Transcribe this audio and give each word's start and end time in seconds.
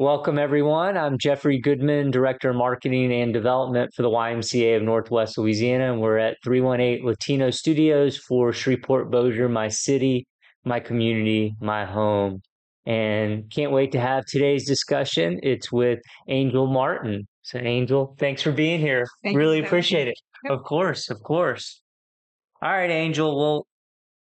Welcome, 0.00 0.38
everyone. 0.38 0.96
I'm 0.96 1.18
Jeffrey 1.18 1.60
Goodman, 1.60 2.10
Director 2.10 2.48
of 2.48 2.56
Marketing 2.56 3.12
and 3.12 3.34
Development 3.34 3.92
for 3.94 4.00
the 4.00 4.08
YMCA 4.08 4.78
of 4.78 4.82
Northwest 4.82 5.36
Louisiana, 5.36 5.92
and 5.92 6.00
we're 6.00 6.16
at 6.16 6.38
318 6.42 7.04
Latino 7.04 7.50
Studios 7.50 8.16
for 8.16 8.50
Shreveport 8.50 9.10
Bossier, 9.10 9.46
my 9.46 9.68
city, 9.68 10.26
my 10.64 10.80
community, 10.80 11.54
my 11.60 11.84
home. 11.84 12.40
And 12.86 13.50
can't 13.50 13.72
wait 13.72 13.92
to 13.92 14.00
have 14.00 14.24
today's 14.24 14.66
discussion. 14.66 15.38
It's 15.42 15.70
with 15.70 15.98
Angel 16.30 16.66
Martin. 16.66 17.28
So, 17.42 17.58
Angel, 17.58 18.16
thanks 18.18 18.40
for 18.40 18.52
being 18.52 18.80
here. 18.80 19.04
Thank 19.22 19.36
really 19.36 19.60
so 19.60 19.66
appreciate 19.66 20.08
it. 20.08 20.14
Of 20.48 20.62
course, 20.62 21.10
of 21.10 21.18
course. 21.22 21.82
All 22.62 22.70
right, 22.70 22.90
Angel. 22.90 23.38
Well, 23.38 23.66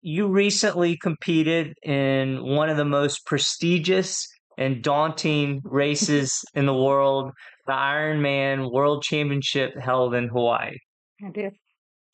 you 0.00 0.26
recently 0.26 0.96
competed 0.96 1.74
in 1.84 2.44
one 2.44 2.68
of 2.68 2.76
the 2.76 2.84
most 2.84 3.24
prestigious 3.26 4.26
and 4.58 4.82
daunting 4.82 5.62
races 5.64 6.44
in 6.54 6.66
the 6.66 6.74
world, 6.74 7.30
the 7.66 7.72
Ironman 7.72 8.70
World 8.72 9.02
Championship 9.04 9.78
held 9.78 10.14
in 10.14 10.28
Hawaii. 10.28 10.76
I 11.24 11.30
did. 11.30 11.54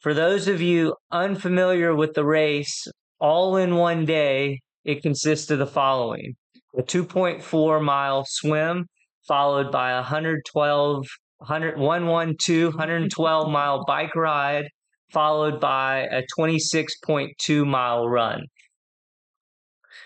For 0.01 0.13
those 0.13 0.47
of 0.47 0.61
you 0.61 0.95
unfamiliar 1.11 1.95
with 1.95 2.13
the 2.13 2.25
race, 2.25 2.87
all 3.19 3.57
in 3.57 3.77
one 3.77 4.05
day, 4.05 4.61
it 4.85 5.03
consists 5.03 5.51
of 5.51 5.59
the 5.59 5.67
following 5.67 6.35
a 6.77 6.83
2.4 6.83 7.83
mile 7.83 8.25
swim, 8.27 8.87
followed 9.27 9.73
by 9.73 9.93
a 9.93 10.03
112, 10.03 11.07
100, 11.39 11.79
112, 11.79 12.75
112 12.75 13.51
mile 13.51 13.85
bike 13.87 14.15
ride, 14.15 14.67
followed 15.11 15.61
by 15.61 16.01
a 16.11 16.23
26.2 16.39 17.67
mile 17.67 18.09
run. 18.09 18.43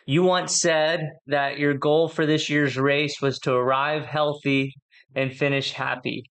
You 0.08 0.22
once 0.22 0.58
said 0.58 1.00
that 1.26 1.58
your 1.58 1.74
goal 1.74 2.08
for 2.08 2.24
this 2.24 2.48
year's 2.48 2.78
race 2.78 3.20
was 3.20 3.38
to 3.40 3.52
arrive 3.52 4.06
healthy 4.06 4.72
and 5.14 5.30
finish 5.30 5.72
happy. 5.72 6.22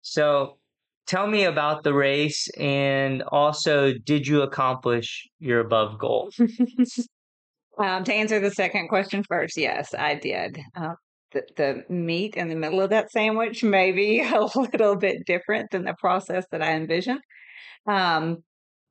So 0.00 0.56
tell 1.06 1.26
me 1.26 1.44
about 1.44 1.82
the 1.82 1.92
race 1.92 2.48
and 2.58 3.22
also 3.24 3.92
did 3.92 4.26
you 4.26 4.40
accomplish 4.40 5.28
your 5.38 5.60
above 5.60 5.98
goal? 5.98 6.30
um, 7.78 8.04
to 8.04 8.14
answer 8.14 8.40
the 8.40 8.52
second 8.52 8.88
question 8.88 9.22
first, 9.22 9.58
yes, 9.58 9.92
I 9.92 10.14
did. 10.14 10.58
Uh, 10.74 10.94
the, 11.32 11.42
the 11.56 11.82
meat 11.90 12.36
in 12.36 12.48
the 12.48 12.56
middle 12.56 12.80
of 12.80 12.88
that 12.88 13.10
sandwich 13.10 13.62
may 13.62 13.92
be 13.92 14.20
a 14.26 14.48
little 14.58 14.96
bit 14.96 15.26
different 15.26 15.72
than 15.72 15.84
the 15.84 15.94
process 15.98 16.46
that 16.52 16.62
I 16.62 16.72
envisioned. 16.72 17.20
Um, 17.86 18.38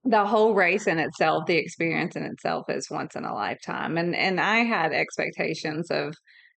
the 0.10 0.26
whole 0.26 0.54
race 0.54 0.88
in 0.88 1.00
itself, 1.00 1.46
the 1.46 1.58
experience 1.58 2.16
in 2.16 2.24
itself 2.24 2.70
is 2.70 2.90
once 2.90 3.16
in 3.16 3.26
a 3.26 3.34
lifetime. 3.34 3.98
And 3.98 4.16
and 4.16 4.40
I 4.40 4.60
had 4.60 4.94
expectations 4.94 5.92
of 5.92 6.14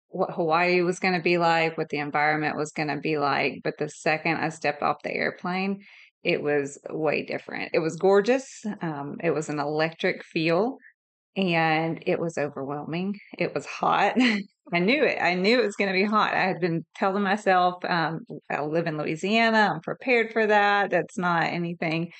what 0.08 0.32
Hawaii 0.32 0.82
was 0.82 0.98
going 0.98 1.14
to 1.14 1.22
be 1.22 1.38
like, 1.38 1.78
what 1.78 1.88
the 1.88 1.98
environment 1.98 2.56
was 2.56 2.72
going 2.72 2.88
to 2.88 2.96
be 2.96 3.18
like, 3.18 3.60
but 3.62 3.74
the 3.78 3.88
second 3.88 4.38
I 4.38 4.48
stepped 4.48 4.82
off 4.82 5.02
the 5.04 5.14
airplane, 5.14 5.80
it 6.24 6.42
was 6.42 6.78
way 6.90 7.24
different. 7.24 7.70
It 7.72 7.78
was 7.78 7.96
gorgeous. 7.96 8.46
Um, 8.82 9.16
it 9.22 9.30
was 9.30 9.48
an 9.48 9.60
electric 9.60 10.24
feel 10.24 10.78
and 11.36 12.02
it 12.06 12.18
was 12.18 12.38
overwhelming. 12.38 13.18
It 13.38 13.54
was 13.54 13.66
hot. 13.66 14.16
I 14.72 14.78
knew 14.78 15.02
it. 15.02 15.18
I 15.20 15.34
knew 15.34 15.60
it 15.60 15.66
was 15.66 15.76
going 15.76 15.90
to 15.90 15.98
be 15.98 16.04
hot. 16.04 16.34
I 16.34 16.46
had 16.46 16.60
been 16.60 16.84
telling 16.96 17.22
myself, 17.22 17.84
um, 17.84 18.20
I 18.50 18.62
live 18.62 18.86
in 18.86 18.98
Louisiana. 18.98 19.70
I'm 19.74 19.80
prepared 19.80 20.32
for 20.32 20.46
that. 20.46 20.90
That's 20.90 21.18
not 21.18 21.44
anything 21.44 22.10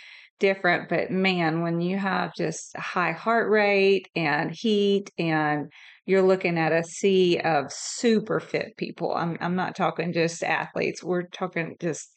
different. 0.40 0.88
But 0.88 1.10
man, 1.10 1.62
when 1.62 1.80
you 1.80 1.98
have 1.98 2.34
just 2.34 2.76
high 2.76 3.12
heart 3.12 3.50
rate 3.50 4.08
and 4.16 4.50
heat 4.50 5.10
and 5.18 5.70
you're 6.06 6.22
looking 6.22 6.58
at 6.58 6.72
a 6.72 6.82
sea 6.82 7.38
of 7.38 7.72
super 7.72 8.40
fit 8.40 8.76
people. 8.76 9.14
I'm 9.14 9.36
I'm 9.40 9.54
not 9.54 9.76
talking 9.76 10.12
just 10.12 10.42
athletes. 10.42 11.04
We're 11.04 11.28
talking 11.28 11.76
just 11.80 12.10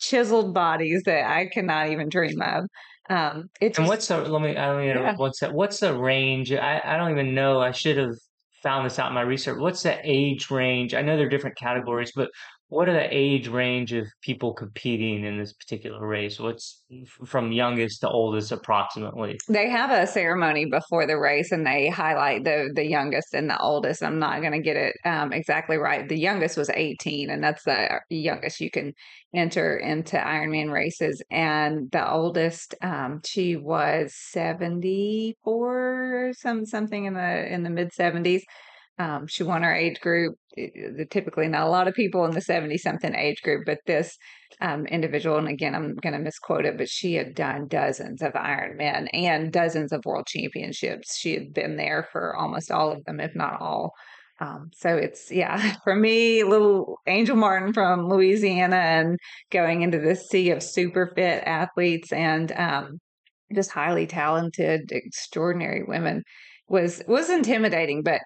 chiseled 0.00 0.54
bodies 0.54 1.02
that 1.04 1.30
I 1.30 1.46
cannot 1.46 1.90
even 1.90 2.08
dream 2.08 2.42
of. 2.42 2.64
Um, 3.08 3.50
it 3.60 3.78
And 3.78 3.86
what's 3.86 4.08
the 4.08 4.18
let 4.18 4.42
me 4.42 4.56
I 4.56 4.66
don't 4.66 4.84
even 4.84 5.02
yeah. 5.02 5.14
what's 5.16 5.40
that 5.40 5.52
what's 5.52 5.80
the 5.80 5.96
range? 5.96 6.52
I, 6.52 6.80
I 6.84 6.96
don't 6.96 7.12
even 7.12 7.34
know. 7.34 7.60
I 7.60 7.70
should 7.70 7.96
have 7.96 8.14
found 8.62 8.86
this 8.86 8.98
out 8.98 9.08
in 9.08 9.14
my 9.14 9.22
research. 9.22 9.58
What's 9.58 9.82
the 9.82 9.98
age 10.02 10.50
range? 10.50 10.94
I 10.94 11.02
know 11.02 11.16
there 11.16 11.26
are 11.26 11.30
different 11.30 11.56
categories, 11.56 12.12
but 12.14 12.30
what 12.70 12.88
are 12.88 12.94
the 12.94 13.08
age 13.10 13.48
range 13.48 13.92
of 13.92 14.06
people 14.22 14.54
competing 14.54 15.24
in 15.24 15.36
this 15.36 15.52
particular 15.52 16.06
race? 16.06 16.38
What's 16.38 16.84
from 17.26 17.50
youngest 17.50 18.00
to 18.02 18.08
oldest 18.08 18.52
approximately? 18.52 19.40
They 19.48 19.68
have 19.68 19.90
a 19.90 20.06
ceremony 20.06 20.66
before 20.66 21.04
the 21.04 21.18
race, 21.18 21.50
and 21.50 21.66
they 21.66 21.88
highlight 21.88 22.44
the 22.44 22.70
the 22.72 22.86
youngest 22.86 23.34
and 23.34 23.50
the 23.50 23.58
oldest. 23.58 24.04
I'm 24.04 24.20
not 24.20 24.40
going 24.40 24.52
to 24.52 24.60
get 24.60 24.76
it 24.76 24.94
um, 25.04 25.32
exactly 25.32 25.78
right. 25.78 26.08
The 26.08 26.18
youngest 26.18 26.56
was 26.56 26.70
18, 26.70 27.28
and 27.28 27.42
that's 27.42 27.64
the 27.64 28.00
youngest 28.08 28.60
you 28.60 28.70
can 28.70 28.94
enter 29.34 29.76
into 29.76 30.16
Ironman 30.16 30.70
races. 30.70 31.20
And 31.28 31.90
the 31.90 32.08
oldest, 32.08 32.76
um, 32.82 33.20
she 33.26 33.56
was 33.56 34.14
74, 34.14 36.34
some 36.38 36.64
something 36.64 37.06
in 37.06 37.14
the 37.14 37.52
in 37.52 37.64
the 37.64 37.70
mid 37.70 37.90
70s. 37.90 38.42
Um, 39.00 39.26
she 39.26 39.42
won 39.44 39.62
her 39.62 39.74
age 39.74 39.98
group. 40.00 40.36
It- 40.56 41.10
Typically, 41.10 41.48
not 41.48 41.66
a 41.66 41.70
lot 41.70 41.88
of 41.88 41.94
people 41.94 42.26
in 42.26 42.32
the 42.32 42.42
70 42.42 42.76
something 42.76 43.14
age 43.14 43.40
group, 43.42 43.64
but 43.64 43.78
this 43.86 44.18
um, 44.60 44.84
individual, 44.86 45.38
and 45.38 45.48
again, 45.48 45.74
I'm 45.74 45.94
going 45.96 46.12
to 46.12 46.18
misquote 46.18 46.66
it, 46.66 46.76
but 46.76 46.88
she 46.88 47.14
had 47.14 47.34
done 47.34 47.66
dozens 47.66 48.20
of 48.20 48.34
Ironman 48.34 49.08
and 49.14 49.50
dozens 49.52 49.92
of 49.92 50.04
world 50.04 50.26
championships. 50.26 51.16
She 51.16 51.32
had 51.32 51.54
been 51.54 51.76
there 51.76 52.08
for 52.12 52.36
almost 52.36 52.70
all 52.70 52.92
of 52.92 53.02
them, 53.04 53.20
if 53.20 53.34
not 53.34 53.58
all. 53.60 53.92
Um, 54.38 54.70
so 54.74 54.96
it's, 54.96 55.30
yeah, 55.30 55.76
for 55.84 55.96
me, 55.96 56.44
little 56.44 56.98
Angel 57.06 57.36
Martin 57.36 57.72
from 57.72 58.06
Louisiana 58.06 58.76
and 58.76 59.18
going 59.50 59.80
into 59.80 59.98
this 59.98 60.28
sea 60.28 60.50
of 60.50 60.62
super 60.62 61.10
fit 61.14 61.42
athletes 61.46 62.12
and 62.12 62.52
um, 62.52 62.98
just 63.54 63.70
highly 63.70 64.06
talented, 64.06 64.92
extraordinary 64.92 65.84
women 65.84 66.22
was 66.68 67.02
was 67.08 67.28
intimidating, 67.28 68.02
but 68.02 68.20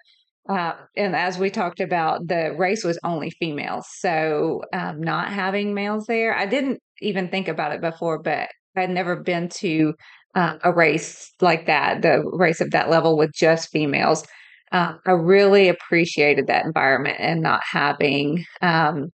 uh, 0.49 0.73
and 0.97 1.17
as 1.17 1.39
we 1.39 1.51
talked 1.51 1.81
about, 1.81 2.27
the 2.29 2.55
race 2.57 2.85
was 2.85 2.99
only 3.03 3.31
females. 3.31 3.87
So, 3.99 4.63
um, 4.73 5.01
not 5.01 5.33
having 5.33 5.75
males 5.75 6.07
there, 6.07 6.37
I 6.37 6.47
didn't 6.47 6.81
even 7.01 7.29
think 7.29 7.49
about 7.49 7.73
it 7.73 7.81
before, 7.81 8.19
but 8.21 8.49
I'd 8.77 8.91
never 8.91 9.17
been 9.17 9.49
to 9.61 9.95
uh, 10.35 10.57
a 10.63 10.73
race 10.73 11.33
like 11.41 11.67
that, 11.67 12.03
the 12.03 12.23
race 12.33 12.61
of 12.61 12.73
that 12.73 12.91
level 12.91 13.17
with 13.17 13.33
just 13.33 13.71
females. 13.71 14.25
Um, 14.73 14.99
I 15.07 15.13
really 15.13 15.69
appreciated 15.69 16.47
that 16.49 16.65
environment 16.65 17.17
and 17.21 17.41
not 17.41 17.61
having 17.71 18.45
um, 18.61 19.11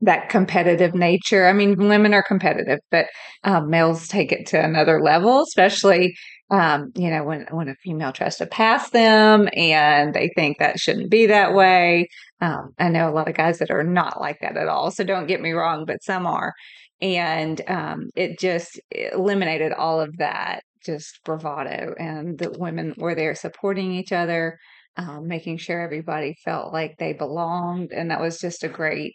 that 0.00 0.28
competitive 0.28 0.94
nature. 0.94 1.46
I 1.46 1.52
mean, 1.52 1.76
women 1.76 2.14
are 2.14 2.22
competitive, 2.22 2.78
but 2.90 3.06
um, 3.44 3.68
males 3.70 4.08
take 4.08 4.32
it 4.32 4.46
to 4.48 4.62
another 4.62 5.02
level, 5.02 5.42
especially 5.42 6.14
um, 6.52 6.92
you 6.94 7.10
know 7.10 7.24
when 7.24 7.46
when 7.50 7.68
a 7.68 7.74
female 7.76 8.12
tries 8.12 8.36
to 8.36 8.46
pass 8.46 8.90
them 8.90 9.48
and 9.56 10.14
they 10.14 10.30
think 10.36 10.58
that 10.58 10.78
shouldn't 10.78 11.10
be 11.10 11.26
that 11.26 11.54
way. 11.54 12.08
Um, 12.40 12.70
I 12.78 12.88
know 12.90 13.08
a 13.08 13.12
lot 13.14 13.28
of 13.28 13.34
guys 13.36 13.58
that 13.58 13.70
are 13.70 13.82
not 13.84 14.20
like 14.20 14.38
that 14.40 14.56
at 14.56 14.68
all. 14.68 14.90
So 14.90 15.02
don't 15.04 15.26
get 15.26 15.40
me 15.40 15.52
wrong, 15.52 15.84
but 15.86 16.02
some 16.04 16.26
are, 16.26 16.52
and 17.00 17.60
um, 17.68 18.10
it 18.14 18.38
just 18.38 18.80
eliminated 18.90 19.72
all 19.72 20.00
of 20.00 20.16
that 20.18 20.62
just 20.84 21.20
bravado, 21.24 21.94
and 21.98 22.38
the 22.38 22.50
women 22.58 22.94
were 22.98 23.14
there 23.14 23.34
supporting 23.34 23.92
each 23.92 24.12
other. 24.12 24.58
Um, 24.98 25.26
making 25.26 25.56
sure 25.56 25.80
everybody 25.80 26.34
felt 26.44 26.72
like 26.72 26.96
they 26.98 27.14
belonged, 27.14 27.92
and 27.92 28.10
that 28.10 28.20
was 28.20 28.38
just 28.38 28.62
a 28.62 28.68
great 28.68 29.14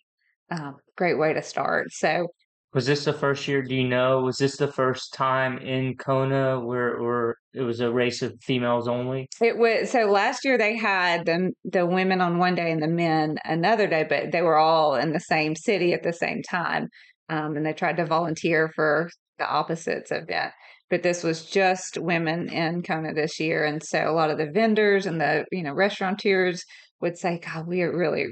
um, 0.51 0.77
great 0.95 1.19
way 1.19 1.33
to 1.33 1.43
start. 1.43 1.91
So 1.91 2.29
Was 2.73 2.85
this 2.85 3.05
the 3.05 3.13
first 3.13 3.47
year? 3.47 3.61
Do 3.61 3.73
you 3.73 3.88
know? 3.88 4.19
Was 4.19 4.38
this 4.38 4.57
the 4.57 4.72
first 4.72 5.13
time 5.13 5.57
in 5.59 5.95
Kona 5.95 6.59
where 6.59 7.01
where 7.01 7.38
it 7.53 7.61
was 7.61 7.79
a 7.79 7.91
race 7.91 8.22
of 8.22 8.35
females 8.41 8.88
only? 8.88 9.29
it 9.41 9.57
was 9.57 9.89
so 9.89 10.05
last 10.05 10.44
year 10.44 10.57
they 10.57 10.75
had 10.75 11.25
the 11.25 11.51
the 11.63 11.85
women 11.85 12.19
on 12.19 12.38
one 12.38 12.56
day 12.56 12.72
and 12.72 12.83
the 12.83 12.88
men 12.88 13.38
another 13.45 13.88
day, 13.88 14.06
but 14.07 14.31
they 14.31 14.41
were 14.41 14.57
all 14.57 14.95
in 14.95 15.13
the 15.13 15.19
same 15.19 15.56
city 15.56 15.94
at 15.94 16.03
the 16.03 16.13
same 16.13 16.41
time, 16.44 16.89
um, 17.30 17.56
and 17.56 17.65
they 17.65 17.74
tried 17.74 17.97
to 17.97 18.06
volunteer 18.06 18.69
for 18.75 19.09
the 19.39 19.50
opposites 19.50 20.12
of 20.12 20.27
that. 20.27 20.53
But 20.89 21.03
this 21.03 21.24
was 21.24 21.45
just 21.45 21.97
women 21.97 22.50
in 22.50 22.83
Kona 22.83 23.13
this 23.13 23.39
year, 23.39 23.63
and 23.65 23.81
so 23.81 24.09
a 24.09 24.13
lot 24.13 24.30
of 24.30 24.38
the 24.38 24.51
vendors 24.51 25.06
and 25.06 25.21
the 25.21 25.45
you 25.51 25.63
know 25.63 25.74
restaurateurs 25.74 26.63
would 27.00 27.18
say, 27.18 27.39
"God, 27.39 27.65
we 27.65 27.81
are 27.81 27.97
really 27.97 28.27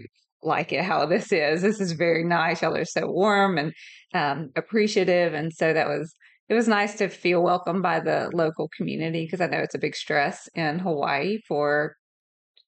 like 0.46 0.72
it 0.72 0.84
how 0.84 1.06
this 1.06 1.32
is. 1.32 1.62
This 1.62 1.82
is 1.82 1.94
very 1.94 2.24
nice. 2.24 2.62
Y'all 2.62 2.76
are 2.76 2.86
so 2.86 3.08
warm 3.08 3.58
and 3.58 3.74
um, 4.14 4.50
appreciative." 4.56 5.34
And 5.34 5.52
so 5.54 5.74
that 5.74 5.88
was 5.88 6.14
it 6.48 6.54
was 6.54 6.68
nice 6.68 6.96
to 6.96 7.10
feel 7.10 7.42
welcomed 7.42 7.82
by 7.82 8.00
the 8.00 8.30
local 8.34 8.70
community 8.78 9.26
because 9.26 9.42
I 9.42 9.48
know 9.48 9.60
it's 9.60 9.76
a 9.76 9.80
big 9.80 9.96
stress 9.96 10.48
in 10.54 10.80
Hawaii 10.80 11.40
for 11.48 11.96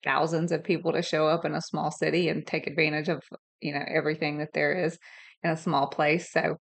thousands 0.03 0.51
of 0.51 0.63
people 0.63 0.93
to 0.93 1.01
show 1.01 1.27
up 1.27 1.45
in 1.45 1.53
a 1.53 1.61
small 1.61 1.91
city 1.91 2.29
and 2.29 2.45
take 2.45 2.67
advantage 2.67 3.09
of 3.09 3.21
you 3.61 3.73
know 3.73 3.83
everything 3.87 4.39
that 4.39 4.53
there 4.53 4.73
is 4.85 4.97
in 5.43 5.51
a 5.51 5.57
small 5.57 5.87
place. 5.87 6.31
So 6.31 6.57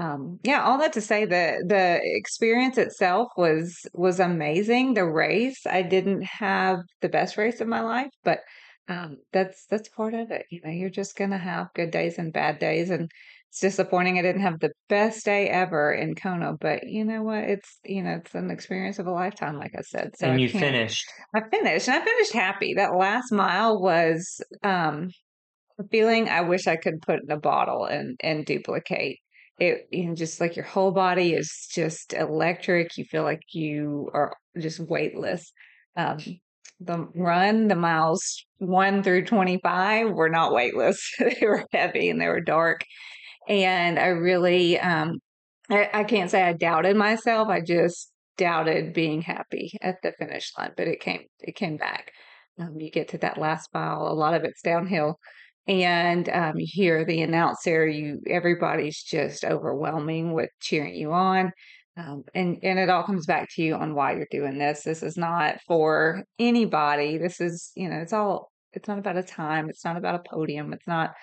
um, 0.00 0.38
yeah, 0.44 0.62
all 0.62 0.78
that 0.78 0.92
to 0.92 1.00
say 1.00 1.24
the 1.24 1.64
the 1.66 2.00
experience 2.02 2.78
itself 2.78 3.28
was 3.36 3.86
was 3.94 4.20
amazing. 4.20 4.94
The 4.94 5.06
race, 5.06 5.66
I 5.66 5.82
didn't 5.82 6.22
have 6.22 6.78
the 7.00 7.08
best 7.08 7.36
race 7.36 7.60
of 7.60 7.68
my 7.68 7.80
life, 7.80 8.10
but 8.22 8.40
um, 8.88 9.18
that's 9.32 9.66
that's 9.66 9.88
part 9.90 10.14
of 10.14 10.30
it. 10.30 10.46
You 10.50 10.60
know, 10.64 10.70
you're 10.70 10.90
just 10.90 11.16
gonna 11.16 11.38
have 11.38 11.72
good 11.74 11.90
days 11.90 12.18
and 12.18 12.32
bad 12.32 12.58
days, 12.58 12.90
and 12.90 13.10
it's 13.50 13.60
disappointing 13.60 14.18
I 14.18 14.22
didn't 14.22 14.42
have 14.42 14.60
the 14.60 14.72
best 14.88 15.24
day 15.24 15.48
ever 15.48 15.92
in 15.92 16.14
Kona, 16.14 16.54
but 16.58 16.86
you 16.86 17.04
know 17.04 17.22
what? 17.22 17.44
It's 17.44 17.78
you 17.84 18.02
know 18.02 18.20
it's 18.24 18.34
an 18.34 18.50
experience 18.50 18.98
of 18.98 19.06
a 19.06 19.12
lifetime, 19.12 19.58
like 19.58 19.72
I 19.76 19.82
said. 19.82 20.16
So 20.16 20.30
and 20.30 20.40
you 20.40 20.48
finished. 20.48 21.06
I 21.34 21.40
finished, 21.50 21.88
and 21.88 22.02
I 22.02 22.04
finished 22.04 22.32
happy. 22.32 22.74
That 22.74 22.96
last 22.96 23.30
mile 23.30 23.80
was 23.80 24.40
um, 24.62 25.10
a 25.78 25.84
feeling 25.88 26.28
I 26.28 26.42
wish 26.42 26.66
I 26.66 26.76
could 26.76 27.02
put 27.02 27.20
in 27.22 27.30
a 27.30 27.38
bottle 27.38 27.84
and 27.84 28.16
and 28.22 28.46
duplicate. 28.46 29.18
It 29.58 29.86
you 29.90 30.06
know 30.06 30.14
just 30.14 30.40
like 30.40 30.56
your 30.56 30.64
whole 30.64 30.92
body 30.92 31.34
is 31.34 31.68
just 31.70 32.14
electric. 32.14 32.96
You 32.96 33.04
feel 33.04 33.22
like 33.22 33.42
you 33.52 34.10
are 34.14 34.34
just 34.58 34.80
weightless. 34.80 35.52
Um, 35.96 36.18
the 36.80 37.08
run, 37.14 37.68
the 37.68 37.74
miles 37.74 38.44
one 38.58 39.02
through 39.02 39.24
25 39.24 40.10
were 40.10 40.28
not 40.28 40.52
weightless. 40.52 41.14
they 41.18 41.46
were 41.46 41.66
heavy 41.72 42.10
and 42.10 42.20
they 42.20 42.28
were 42.28 42.40
dark. 42.40 42.82
And 43.48 43.98
I 43.98 44.08
really, 44.08 44.78
um, 44.78 45.18
I, 45.70 45.88
I 45.92 46.04
can't 46.04 46.30
say 46.30 46.42
I 46.42 46.52
doubted 46.52 46.96
myself. 46.96 47.48
I 47.48 47.60
just 47.60 48.10
doubted 48.36 48.92
being 48.92 49.22
happy 49.22 49.72
at 49.80 49.96
the 50.02 50.12
finish 50.18 50.52
line, 50.56 50.72
but 50.76 50.88
it 50.88 51.00
came, 51.00 51.22
it 51.40 51.56
came 51.56 51.76
back. 51.76 52.12
Um, 52.58 52.78
you 52.78 52.90
get 52.90 53.08
to 53.08 53.18
that 53.18 53.38
last 53.38 53.68
mile, 53.72 54.08
a 54.08 54.14
lot 54.14 54.34
of 54.34 54.44
it's 54.44 54.62
downhill 54.62 55.18
and 55.68 56.30
um, 56.30 56.54
you 56.56 56.66
hear 56.66 57.04
the 57.04 57.20
announcer 57.20 57.86
you 57.86 58.20
everybody's 58.26 59.02
just 59.02 59.44
overwhelming 59.44 60.32
with 60.32 60.48
cheering 60.60 60.94
you 60.94 61.12
on 61.12 61.52
um, 61.98 62.24
and 62.32 62.58
and 62.62 62.78
it 62.78 62.88
all 62.88 63.02
comes 63.02 63.26
back 63.26 63.48
to 63.54 63.62
you 63.62 63.74
on 63.74 63.94
why 63.94 64.14
you're 64.14 64.28
doing 64.30 64.56
this. 64.56 64.82
This 64.82 65.02
is 65.02 65.16
not 65.16 65.60
for 65.66 66.22
anybody. 66.38 67.18
This 67.18 67.40
is 67.40 67.72
you 67.74 67.88
know 67.90 67.96
it's 67.96 68.12
all 68.12 68.52
it's 68.72 68.86
not 68.86 68.98
about 68.98 69.16
a 69.16 69.22
time. 69.22 69.68
It's 69.68 69.84
not 69.84 69.96
about 69.96 70.14
a 70.14 70.30
podium. 70.30 70.72
It's 70.72 70.86
not 70.86 71.14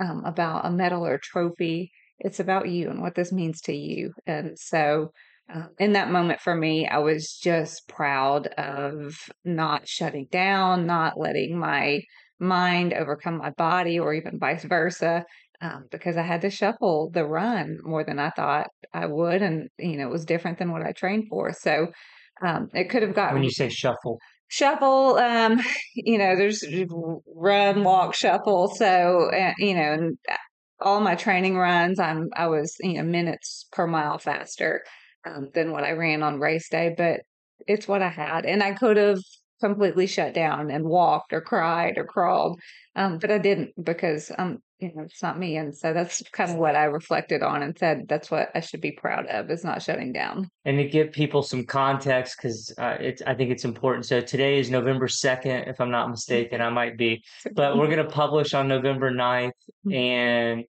um, 0.00 0.24
about 0.24 0.66
a 0.66 0.70
medal 0.70 1.06
or 1.06 1.14
a 1.14 1.20
trophy. 1.20 1.92
It's 2.18 2.40
about 2.40 2.68
you 2.68 2.90
and 2.90 3.00
what 3.00 3.14
this 3.14 3.32
means 3.32 3.60
to 3.62 3.74
you. 3.74 4.12
And 4.26 4.58
so, 4.58 5.12
uh, 5.52 5.66
in 5.78 5.92
that 5.92 6.10
moment 6.10 6.40
for 6.40 6.54
me, 6.54 6.88
I 6.88 6.98
was 6.98 7.38
just 7.40 7.86
proud 7.86 8.48
of 8.58 9.16
not 9.44 9.86
shutting 9.86 10.26
down, 10.32 10.86
not 10.86 11.18
letting 11.18 11.58
my 11.58 12.02
mind 12.40 12.92
overcome 12.92 13.38
my 13.38 13.50
body, 13.50 14.00
or 14.00 14.14
even 14.14 14.40
vice 14.40 14.64
versa 14.64 15.24
um, 15.64 15.86
because 15.90 16.16
I 16.16 16.22
had 16.22 16.42
to 16.42 16.50
shuffle 16.50 17.10
the 17.12 17.24
run 17.24 17.78
more 17.82 18.04
than 18.04 18.18
I 18.18 18.30
thought 18.30 18.66
I 18.92 19.06
would, 19.06 19.40
and 19.40 19.68
you 19.78 19.96
know 19.96 20.06
it 20.06 20.12
was 20.12 20.26
different 20.26 20.58
than 20.58 20.70
what 20.70 20.82
I 20.82 20.92
trained 20.92 21.28
for. 21.28 21.52
So 21.52 21.88
um, 22.44 22.68
it 22.74 22.90
could 22.90 23.02
have 23.02 23.14
gotten 23.14 23.34
when 23.34 23.44
you 23.44 23.50
say 23.50 23.70
shuffle. 23.70 24.18
Shuffle, 24.48 25.16
um, 25.16 25.60
you 25.94 26.18
know, 26.18 26.36
there's 26.36 26.62
run, 27.34 27.82
walk, 27.82 28.14
shuffle. 28.14 28.68
So, 28.68 29.30
uh, 29.32 29.54
you 29.58 29.74
know, 29.74 30.10
uh, 30.30 30.36
all 30.80 31.00
my 31.00 31.14
training 31.14 31.56
runs, 31.56 31.98
I'm 31.98 32.28
I 32.36 32.48
was 32.48 32.76
you 32.80 32.94
know 32.94 33.04
minutes 33.04 33.66
per 33.72 33.86
mile 33.86 34.18
faster 34.18 34.82
um, 35.26 35.48
than 35.54 35.72
what 35.72 35.84
I 35.84 35.92
ran 35.92 36.22
on 36.22 36.40
race 36.40 36.68
day, 36.68 36.94
but 36.94 37.20
it's 37.66 37.88
what 37.88 38.02
I 38.02 38.10
had, 38.10 38.44
and 38.44 38.62
I 38.62 38.72
could 38.72 38.98
have 38.98 39.20
completely 39.64 40.06
shut 40.06 40.34
down 40.34 40.70
and 40.70 40.84
walked 40.84 41.32
or 41.32 41.40
cried 41.40 41.96
or 41.96 42.04
crawled. 42.04 42.60
Um, 42.96 43.18
but 43.18 43.30
I 43.30 43.38
didn't 43.38 43.72
because 43.82 44.30
um, 44.38 44.58
you 44.84 44.92
know, 44.94 45.02
it's 45.02 45.22
not 45.22 45.38
me. 45.38 45.56
And 45.56 45.74
so 45.74 45.94
that's 45.94 46.22
kind 46.32 46.50
of 46.50 46.56
what 46.56 46.76
I 46.76 46.84
reflected 46.84 47.42
on 47.42 47.62
and 47.62 47.76
said 47.78 48.06
that's 48.08 48.30
what 48.30 48.50
I 48.54 48.60
should 48.60 48.80
be 48.82 48.92
proud 48.92 49.26
of 49.26 49.50
is 49.50 49.64
not 49.64 49.82
shutting 49.82 50.12
down. 50.12 50.50
And 50.64 50.76
to 50.78 50.84
give 50.84 51.12
people 51.12 51.42
some 51.42 51.64
context, 51.64 52.36
because 52.36 52.74
uh, 52.78 52.96
it's 53.00 53.22
I 53.22 53.34
think 53.34 53.50
it's 53.50 53.64
important. 53.64 54.04
So 54.04 54.20
today 54.20 54.58
is 54.58 54.70
November 54.70 55.06
2nd, 55.06 55.68
if 55.68 55.80
I'm 55.80 55.90
not 55.90 56.10
mistaken, 56.10 56.60
I 56.60 56.70
might 56.70 56.98
be, 56.98 57.22
but 57.54 57.78
we're 57.78 57.86
going 57.86 58.04
to 58.04 58.12
publish 58.12 58.52
on 58.52 58.68
November 58.68 59.10
9th. 59.10 59.52
Mm-hmm. 59.86 59.92
And 59.94 60.64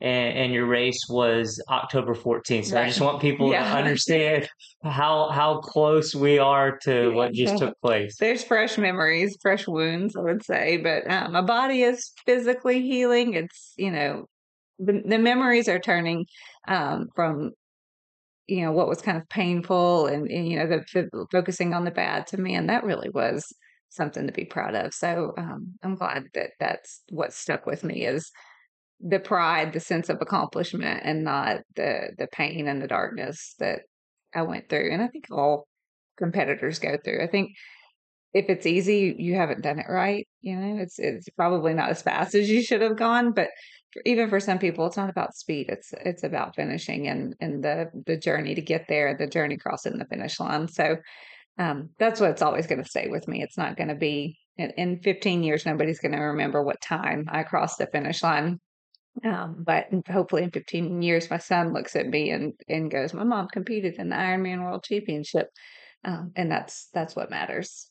and, 0.00 0.36
and 0.36 0.52
your 0.52 0.66
race 0.66 1.06
was 1.08 1.62
October 1.70 2.14
14th. 2.14 2.66
So 2.66 2.76
right. 2.76 2.84
I 2.84 2.88
just 2.88 3.00
want 3.00 3.20
people 3.20 3.50
yeah. 3.50 3.72
to 3.72 3.78
understand 3.78 4.48
how 4.82 5.30
how 5.30 5.58
close 5.58 6.14
we 6.14 6.38
are 6.38 6.78
to 6.84 7.10
what 7.10 7.32
just 7.32 7.58
took 7.58 7.80
place. 7.80 8.16
There's 8.18 8.44
fresh 8.44 8.76
memories, 8.76 9.36
fresh 9.40 9.66
wounds, 9.66 10.16
I 10.16 10.20
would 10.20 10.44
say, 10.44 10.76
but 10.76 11.10
um, 11.10 11.32
my 11.32 11.40
body 11.40 11.82
is 11.82 12.12
physically 12.24 12.82
healing. 12.82 13.34
It's 13.34 13.72
you 13.76 13.90
know 13.90 14.26
the, 14.78 15.02
the 15.04 15.18
memories 15.18 15.68
are 15.68 15.78
turning 15.78 16.26
um, 16.68 17.08
from 17.14 17.52
you 18.46 18.62
know 18.62 18.72
what 18.72 18.88
was 18.88 19.00
kind 19.00 19.16
of 19.16 19.28
painful 19.28 20.06
and, 20.06 20.30
and 20.30 20.48
you 20.48 20.58
know 20.58 20.66
the, 20.66 20.84
the, 20.92 21.26
focusing 21.32 21.72
on 21.72 21.84
the 21.84 21.90
bad 21.90 22.26
to 22.28 22.36
me, 22.36 22.54
and 22.54 22.68
that 22.68 22.84
really 22.84 23.08
was 23.08 23.46
something 23.88 24.26
to 24.26 24.32
be 24.32 24.44
proud 24.44 24.74
of. 24.74 24.92
So 24.92 25.32
um, 25.38 25.74
I'm 25.82 25.94
glad 25.94 26.26
that 26.34 26.50
that's 26.60 27.02
what 27.08 27.32
stuck 27.32 27.64
with 27.64 27.82
me 27.82 28.04
is 28.04 28.30
the 29.00 29.20
pride, 29.20 29.72
the 29.72 29.80
sense 29.80 30.08
of 30.08 30.18
accomplishment, 30.20 31.02
and 31.04 31.24
not 31.24 31.60
the 31.74 32.10
the 32.18 32.28
pain 32.28 32.68
and 32.68 32.80
the 32.80 32.88
darkness 32.88 33.54
that 33.58 33.80
I 34.34 34.42
went 34.42 34.68
through. 34.68 34.92
And 34.92 35.02
I 35.02 35.08
think 35.08 35.26
all 35.30 35.66
competitors 36.16 36.78
go 36.78 36.96
through. 37.04 37.22
I 37.22 37.26
think 37.26 37.50
if 38.32 38.46
it's 38.48 38.66
easy, 38.66 39.14
you 39.18 39.34
haven't 39.34 39.62
done 39.62 39.78
it 39.78 39.86
right. 39.88 40.26
You 40.40 40.56
know, 40.56 40.82
it's 40.82 40.98
it's 40.98 41.28
probably 41.30 41.74
not 41.74 41.90
as 41.90 42.02
fast 42.02 42.34
as 42.34 42.48
you 42.48 42.62
should 42.62 42.82
have 42.82 42.96
gone, 42.96 43.32
but 43.32 43.48
even 44.04 44.28
for 44.28 44.40
some 44.40 44.58
people, 44.58 44.86
it's 44.86 44.96
not 44.96 45.10
about 45.10 45.34
speed. 45.34 45.66
It's 45.68 45.92
it's 46.04 46.22
about 46.22 46.56
finishing 46.56 47.08
and 47.08 47.34
and 47.40 47.62
the 47.64 47.86
the 48.06 48.16
journey 48.16 48.54
to 48.54 48.62
get 48.62 48.86
there, 48.88 49.16
the 49.16 49.26
journey 49.26 49.56
crossing 49.56 49.98
the 49.98 50.04
finish 50.06 50.38
line. 50.38 50.68
So 50.68 50.96
um, 51.58 51.90
that's 51.98 52.20
what's 52.20 52.42
always 52.42 52.66
going 52.66 52.82
to 52.82 52.88
stay 52.88 53.08
with 53.08 53.26
me. 53.28 53.42
It's 53.42 53.56
not 53.56 53.76
going 53.76 53.88
to 53.88 53.94
be 53.94 54.38
in, 54.58 54.70
in 54.76 55.00
15 55.00 55.42
years. 55.42 55.64
Nobody's 55.64 56.00
going 56.00 56.12
to 56.12 56.18
remember 56.18 56.62
what 56.62 56.80
time 56.82 57.26
I 57.30 57.42
crossed 57.42 57.78
the 57.78 57.86
finish 57.86 58.22
line. 58.22 58.58
Um, 59.24 59.56
but 59.58 59.86
hopefully 60.08 60.42
in 60.42 60.50
15 60.50 61.02
years, 61.02 61.30
my 61.30 61.38
son 61.38 61.72
looks 61.72 61.96
at 61.96 62.06
me 62.06 62.30
and, 62.30 62.52
and 62.68 62.90
goes, 62.90 63.14
my 63.14 63.24
mom 63.24 63.48
competed 63.48 63.94
in 63.98 64.10
the 64.10 64.16
Ironman 64.16 64.62
World 64.62 64.84
Championship. 64.84 65.48
Um, 66.04 66.32
and 66.36 66.50
that's, 66.50 66.88
that's 66.92 67.16
what 67.16 67.30
matters. 67.30 67.90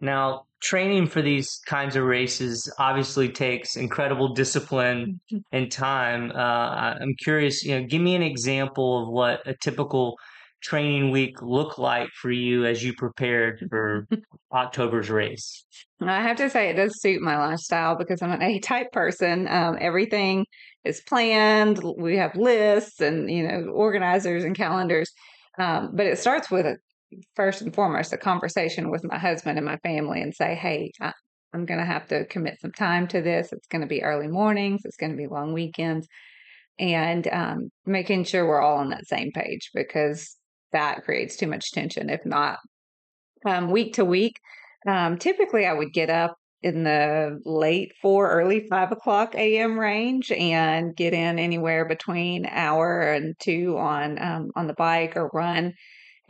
Now, 0.00 0.46
training 0.60 1.08
for 1.08 1.22
these 1.22 1.60
kinds 1.66 1.96
of 1.96 2.04
races 2.04 2.72
obviously 2.78 3.28
takes 3.28 3.76
incredible 3.76 4.34
discipline 4.34 5.20
mm-hmm. 5.32 5.38
and 5.52 5.70
time. 5.70 6.30
Uh, 6.32 6.94
I'm 7.00 7.14
curious, 7.16 7.64
you 7.64 7.78
know, 7.78 7.86
give 7.86 8.00
me 8.00 8.14
an 8.14 8.22
example 8.22 9.02
of 9.02 9.08
what 9.08 9.46
a 9.46 9.54
typical 9.54 10.16
training 10.60 11.10
week 11.10 11.40
look 11.42 11.78
like 11.78 12.10
for 12.10 12.30
you 12.30 12.64
as 12.64 12.82
you 12.82 12.92
prepared 12.94 13.66
for 13.70 14.06
October's 14.52 15.10
race? 15.10 15.64
I 16.00 16.22
have 16.22 16.36
to 16.36 16.48
say 16.48 16.68
it 16.68 16.74
does 16.74 17.00
suit 17.00 17.20
my 17.20 17.38
lifestyle 17.38 17.96
because 17.96 18.22
I'm 18.22 18.30
an 18.30 18.42
A 18.42 18.58
type 18.60 18.92
person. 18.92 19.48
Um, 19.48 19.76
everything 19.80 20.46
is 20.84 21.00
planned. 21.00 21.80
We 21.98 22.16
have 22.16 22.36
lists 22.36 23.00
and 23.00 23.30
you 23.30 23.46
know 23.46 23.70
organizers 23.72 24.44
and 24.44 24.56
calendars. 24.56 25.12
Um, 25.58 25.90
but 25.94 26.06
it 26.06 26.18
starts 26.18 26.50
with 26.50 26.66
a 26.66 26.76
first 27.34 27.62
and 27.62 27.74
foremost 27.74 28.12
a 28.12 28.18
conversation 28.18 28.90
with 28.90 29.04
my 29.04 29.18
husband 29.18 29.58
and 29.58 29.66
my 29.66 29.78
family 29.78 30.20
and 30.22 30.34
say, 30.34 30.54
hey, 30.54 30.92
I, 31.00 31.12
I'm 31.52 31.64
going 31.64 31.80
to 31.80 31.86
have 31.86 32.06
to 32.08 32.26
commit 32.26 32.60
some 32.60 32.72
time 32.72 33.08
to 33.08 33.22
this. 33.22 33.52
It's 33.52 33.66
going 33.66 33.80
to 33.80 33.88
be 33.88 34.02
early 34.02 34.28
mornings. 34.28 34.82
It's 34.84 34.96
going 34.96 35.12
to 35.12 35.16
be 35.16 35.26
long 35.26 35.52
weekends 35.52 36.06
and 36.78 37.26
um, 37.28 37.70
making 37.86 38.24
sure 38.24 38.46
we're 38.46 38.60
all 38.60 38.78
on 38.78 38.90
that 38.90 39.06
same 39.06 39.32
page 39.32 39.70
because 39.74 40.36
that 40.72 41.04
creates 41.04 41.36
too 41.36 41.46
much 41.46 41.72
tension. 41.72 42.10
If 42.10 42.20
not, 42.24 42.58
um, 43.46 43.70
week 43.70 43.94
to 43.94 44.04
week, 44.04 44.36
um, 44.86 45.18
typically 45.18 45.66
I 45.66 45.72
would 45.72 45.92
get 45.92 46.10
up 46.10 46.36
in 46.62 46.82
the 46.82 47.40
late 47.44 47.92
four, 48.02 48.30
early 48.30 48.66
five 48.68 48.90
o'clock 48.90 49.34
a.m. 49.34 49.78
range 49.78 50.32
and 50.32 50.94
get 50.96 51.14
in 51.14 51.38
anywhere 51.38 51.86
between 51.86 52.46
hour 52.46 53.12
and 53.12 53.34
two 53.38 53.76
on 53.78 54.20
um, 54.20 54.50
on 54.56 54.66
the 54.66 54.74
bike 54.74 55.16
or 55.16 55.30
run. 55.32 55.72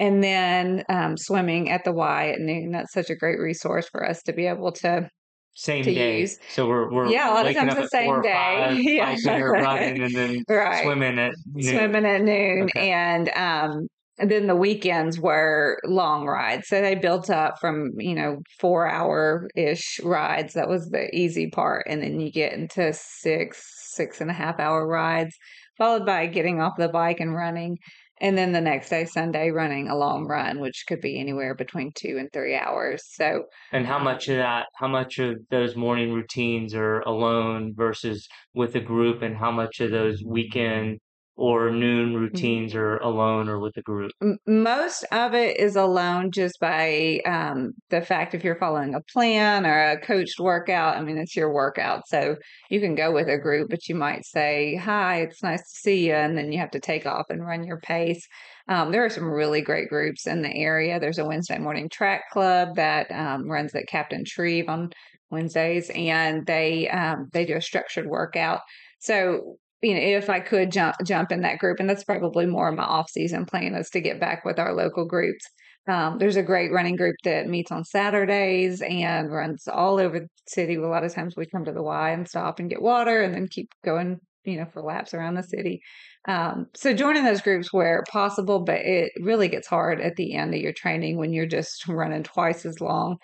And 0.00 0.23
then 0.23 0.85
um, 0.88 1.17
swimming 1.17 1.71
at 1.71 1.85
the 1.85 1.93
Y 1.93 2.28
at 2.28 2.40
noon. 2.40 2.71
That's 2.71 2.93
such 2.93 3.11
a 3.11 3.17
great 3.17 3.40
resource 3.40 3.88
for 3.88 4.09
us 4.09 4.23
to 4.25 4.33
be 4.33 4.47
able 4.47 4.73
to 4.73 5.11
same 5.59 5.83
day. 5.83 6.21
Use. 6.21 6.38
So 6.50 6.69
we're 6.69 6.88
we're 6.93 7.09
yeah, 7.09 7.33
a 7.33 7.35
lot 7.35 7.47
of 7.49 7.55
times 7.55 7.75
the 7.75 7.88
same 7.88 8.23
day. 8.23 8.33
Five, 8.33 8.78
yeah, 8.81 9.17
right. 9.26 9.62
running 9.62 10.02
and 10.02 10.14
then 10.14 10.45
right. 10.49 10.85
swimming 10.85 11.19
at 11.19 11.35
noon. 11.52 11.62
swimming 11.64 12.07
at 12.07 12.23
noon, 12.23 12.62
okay. 12.64 12.93
and 12.93 13.28
um, 13.31 13.88
and 14.19 14.31
then 14.31 14.47
the 14.47 14.57
weekends 14.57 15.21
were 15.21 15.79
long 15.85 16.27
rides. 16.27 16.69
So 16.69 16.81
they 16.81 16.97
built 16.97 17.31
up 17.31 17.59
from, 17.61 17.93
you 17.99 18.15
know, 18.15 18.39
four 18.59 18.89
hour 18.89 19.49
ish 19.55 20.01
rides. 20.03 20.55
That 20.55 20.69
was 20.69 20.89
the 20.89 21.15
easy 21.15 21.51
part. 21.51 21.87
And 21.89 22.03
then 22.03 22.19
you 22.19 22.33
get 22.33 22.53
into 22.53 22.93
six, 22.93 23.63
six 23.95 24.21
and 24.21 24.31
a 24.31 24.35
half 24.35 24.59
hour 24.59 24.87
rides, 24.87 25.37
followed 25.77 26.05
by 26.05 26.27
getting 26.27 26.61
off 26.61 26.75
the 26.77 26.89
bike 26.89 27.21
and 27.21 27.35
running. 27.35 27.79
And 28.21 28.37
then 28.37 28.51
the 28.51 28.61
next 28.61 28.89
day, 28.91 29.05
Sunday, 29.05 29.51
running 29.51 29.89
a 29.89 29.97
long 29.97 30.27
run, 30.27 30.59
which 30.59 30.85
could 30.89 31.01
be 31.01 31.21
anywhere 31.21 31.55
between 31.55 31.93
two 31.95 32.17
and 32.19 32.29
three 32.33 32.57
hours. 32.57 33.03
So, 33.13 33.45
and 33.73 33.87
how 33.87 34.01
much 34.01 34.29
of 34.29 34.39
that, 34.39 34.67
how 34.75 34.89
much 34.89 35.21
of 35.21 35.37
those 35.51 35.77
morning 35.77 36.13
routines 36.13 36.75
are 36.75 36.99
alone 37.03 37.75
versus 37.77 38.27
with 38.55 38.75
a 38.75 38.81
group, 38.81 39.23
and 39.23 39.37
how 39.37 39.53
much 39.53 39.79
of 39.79 39.93
those 39.93 40.21
mm-hmm. 40.21 40.33
weekend 40.33 40.99
or 41.38 41.71
noon 41.71 42.14
Mm-hmm. 42.35 42.50
routines 42.52 42.75
or 42.75 42.99
alone 42.99 43.49
or 43.49 43.59
with 43.61 43.76
a 43.78 43.83
group? 43.83 44.12
Most 44.47 45.04
of 45.12 45.33
it 45.35 45.59
is 45.59 45.76
alone 45.76 46.33
just 46.33 46.59
by 46.61 47.21
um, 47.25 47.73
the 47.90 48.02
fact 48.02 48.35
if 48.35 48.42
you're 48.42 48.59
following 48.59 48.95
a 48.95 49.00
plan 49.00 49.64
or 49.64 49.92
a 49.92 50.00
coached 50.00 50.40
workout. 50.40 50.97
I 50.97 51.02
mean, 51.02 51.16
it's 51.16 51.37
your 51.37 51.52
workout. 51.52 52.09
So 52.09 52.37
you 52.68 52.80
can 52.80 52.97
go 52.97 53.12
with 53.12 53.28
a 53.28 53.38
group, 53.38 53.71
but 53.71 53.88
you 53.88 53.95
might 53.95 54.26
say, 54.26 54.75
Hi, 54.76 55.23
it's 55.23 55.42
nice 55.42 55.61
to 55.61 55.78
see 55.80 56.07
you. 56.09 56.14
And 56.14 56.37
then 56.37 56.50
you 56.52 56.59
have 56.59 56.73
to 56.73 56.80
take 56.80 57.07
off 57.07 57.26
and 57.30 57.47
run 57.47 57.64
your 57.64 57.78
pace. 57.80 58.26
Um, 58.66 58.90
there 58.90 59.04
are 59.04 59.11
some 59.11 59.30
really 59.30 59.62
great 59.62 59.88
groups 59.88 60.26
in 60.26 60.42
the 60.42 60.54
area. 60.54 60.99
There's 60.99 61.18
a 61.18 61.25
Wednesday 61.25 61.59
morning 61.59 61.88
track 61.88 62.23
club 62.33 62.75
that 62.76 63.11
um, 63.12 63.49
runs 63.49 63.75
at 63.75 63.87
Captain 63.88 64.25
Shreve 64.26 64.68
on 64.68 64.90
Wednesdays, 65.30 65.90
and 65.95 66.45
they 66.47 66.88
um, 66.88 67.28
they 67.33 67.45
do 67.47 67.57
a 67.57 67.62
structured 67.62 68.07
workout. 68.07 68.61
So 68.99 69.57
you 69.83 69.95
know, 69.95 70.01
if 70.01 70.29
I 70.29 70.41
could 70.41 70.73
jump 70.73 70.97
jump 71.05 71.31
in 71.33 71.43
that 71.43 71.59
group, 71.59 71.81
and 71.81 71.89
that's 71.89 72.05
probably 72.05 72.47
more 72.47 72.69
of 72.69 72.77
my 72.77 72.85
off 72.85 73.11
season 73.11 73.47
plan 73.47 73.75
is 73.75 73.91
to 73.91 74.01
get 74.01 74.21
back 74.21 74.45
with 74.45 74.59
our 74.59 74.75
local 74.75 75.07
groups. 75.07 75.45
Um, 75.89 76.19
there's 76.19 76.37
a 76.37 76.43
great 76.43 76.71
running 76.71 76.97
group 76.97 77.17
that 77.25 77.47
meets 77.49 77.73
on 77.73 77.85
Saturdays 77.85 78.83
and 78.83 79.33
runs 79.33 79.67
all 79.67 79.99
over 79.99 80.21
the 80.21 80.29
city. 80.47 80.75
A 80.75 80.81
lot 80.81 81.05
of 81.05 81.15
times 81.15 81.35
we 81.37 81.47
come 81.47 81.65
to 81.65 81.73
the 81.73 81.83
Y 81.83 82.11
and 82.11 82.29
stop 82.29 82.59
and 82.59 82.69
get 82.69 82.83
water, 82.83 83.23
and 83.23 83.35
then 83.35 83.49
keep 83.49 83.71
going, 83.85 84.19
you 84.45 84.59
know, 84.59 84.67
for 84.73 84.83
laps 84.83 85.15
around 85.15 85.35
the 85.35 85.43
city. 85.43 85.81
Um, 86.27 86.67
so 86.75 86.93
joining 86.93 87.25
those 87.25 87.41
groups 87.41 87.73
where 87.73 88.05
possible, 88.11 88.65
but 88.65 88.81
it 88.81 89.13
really 89.21 89.49
gets 89.49 89.67
hard 89.67 90.01
at 90.01 90.17
the 90.17 90.35
end 90.35 90.55
of 90.55 90.61
your 90.61 90.75
training 90.75 91.17
when 91.17 91.33
you're 91.33 91.47
just 91.47 91.87
running 91.89 92.23
twice 92.25 92.67
as 92.67 92.81
long 92.81 93.17